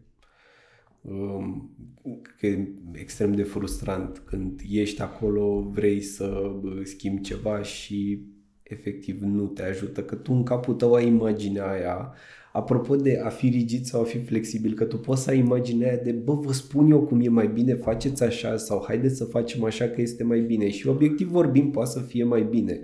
[2.38, 8.22] că e extrem de frustrant când ești acolo, vrei să schimbi ceva și
[8.62, 12.14] efectiv nu te ajută, că tu în capul tău ai imaginea aia
[12.52, 15.96] Apropo de a fi rigid sau a fi flexibil, că tu poți să ai imaginea
[15.96, 19.64] de, bă, vă spun eu cum e mai bine, faceți așa sau haideți să facem
[19.64, 20.70] așa că este mai bine.
[20.70, 22.80] Și obiectiv vorbim, poate să fie mai bine.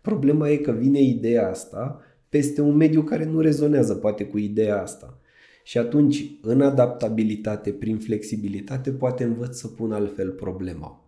[0.00, 4.82] Problema e că vine ideea asta peste un mediu care nu rezonează poate cu ideea
[4.82, 5.20] asta.
[5.68, 11.04] Și atunci, în adaptabilitate, prin flexibilitate, poate învăț să pun altfel problema.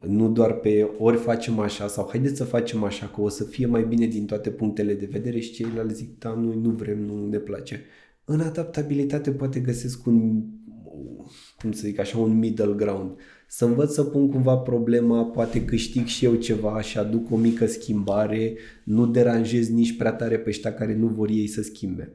[0.00, 3.66] Nu doar pe ori facem așa sau haideți să facem așa că o să fie
[3.66, 7.28] mai bine din toate punctele de vedere și ceilalți zic da, noi nu vrem, nu
[7.28, 7.84] ne place.
[8.24, 10.44] În adaptabilitate poate găsesc un,
[11.58, 13.10] cum să zic așa, un middle ground.
[13.46, 17.66] Să învăț să pun cumva problema, poate câștig și eu ceva și aduc o mică
[17.66, 22.12] schimbare, nu deranjez nici prea tare pe ăștia care nu vor ei să schimbe.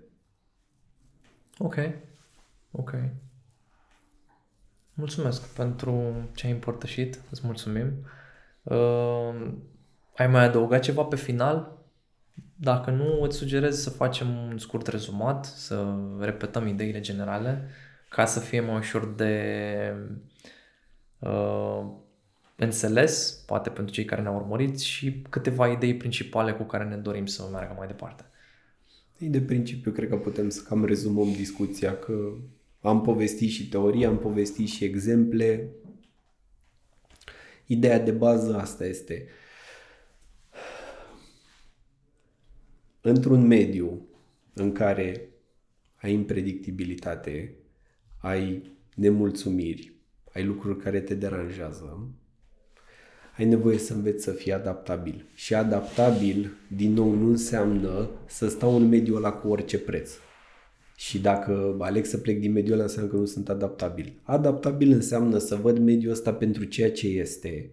[1.57, 1.75] Ok,
[2.71, 2.93] ok.
[4.93, 8.07] Mulțumesc pentru ce ai împărtășit, îți mulțumim.
[8.63, 9.51] Uh,
[10.15, 11.77] ai mai adăugat ceva pe final?
[12.55, 17.69] Dacă nu, îți sugerez să facem un scurt rezumat, să repetăm ideile generale,
[18.09, 19.93] ca să fie mai ușor de
[21.19, 21.85] uh,
[22.55, 27.25] înțeles, poate pentru cei care ne-au urmărit, și câteva idei principale cu care ne dorim
[27.25, 28.25] să meargă mai departe.
[29.29, 32.33] De principiu, cred că putem să cam rezumăm discuția, că
[32.81, 35.69] am povestit și teorie, am povestit și exemple.
[37.65, 39.27] Ideea de bază asta este
[43.01, 44.07] într-un mediu
[44.53, 45.29] în care
[45.95, 47.55] ai impredictibilitate,
[48.17, 49.93] ai nemulțumiri,
[50.33, 52.07] ai lucruri care te deranjează,
[53.37, 55.25] ai nevoie să înveți să fii adaptabil.
[55.33, 60.11] Și adaptabil, din nou, nu înseamnă să stau în mediul ăla cu orice preț.
[60.95, 64.13] Și dacă aleg să plec din mediul ăla, înseamnă că nu sunt adaptabil.
[64.23, 67.69] Adaptabil înseamnă să văd mediul ăsta pentru ceea ce este,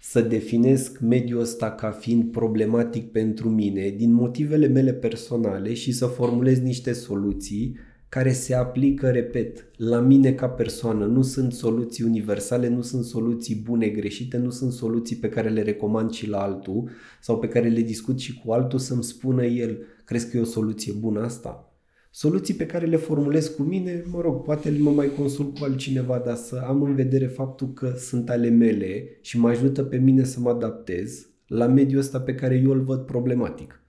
[0.00, 6.06] să definesc mediul ăsta ca fiind problematic pentru mine din motivele mele personale și să
[6.06, 7.76] formulez niște soluții
[8.08, 11.04] care se aplică, repet, la mine ca persoană.
[11.04, 15.62] Nu sunt soluții universale, nu sunt soluții bune, greșite, nu sunt soluții pe care le
[15.62, 16.90] recomand și la altul
[17.20, 20.44] sau pe care le discut și cu altul să-mi spună el, crezi că e o
[20.44, 21.72] soluție bună asta?
[22.10, 26.22] Soluții pe care le formulez cu mine, mă rog, poate mă mai consult cu altcineva,
[26.24, 30.24] dar să am în vedere faptul că sunt ale mele și mă ajută pe mine
[30.24, 33.82] să mă adaptez la mediul ăsta pe care eu îl văd problematic.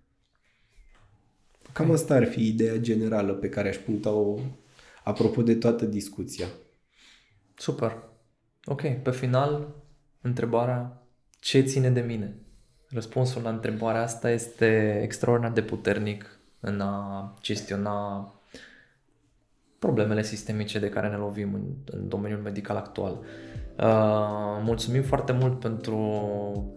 [1.74, 4.40] Cam asta ar fi ideea generală pe care aș puncta-o
[5.04, 6.48] apropo de toată discuția.
[7.56, 7.98] Super.
[8.66, 9.76] Ok, pe final,
[10.22, 11.08] întrebarea
[11.40, 12.36] ce ține de mine?
[12.90, 18.34] Răspunsul la întrebarea asta este extraordinar de puternic în a gestiona
[19.80, 23.20] problemele sistemice de care ne lovim în, în domeniul medical actual.
[23.78, 25.98] Uh, mulțumim foarte mult pentru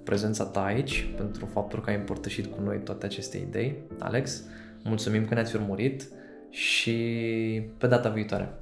[0.05, 4.43] prezența ta aici, pentru faptul că ai împărtășit cu noi toate aceste idei, Alex.
[4.83, 6.09] Mulțumim că ne-ați urmărit
[6.51, 6.93] și
[7.79, 8.62] pe data viitoare.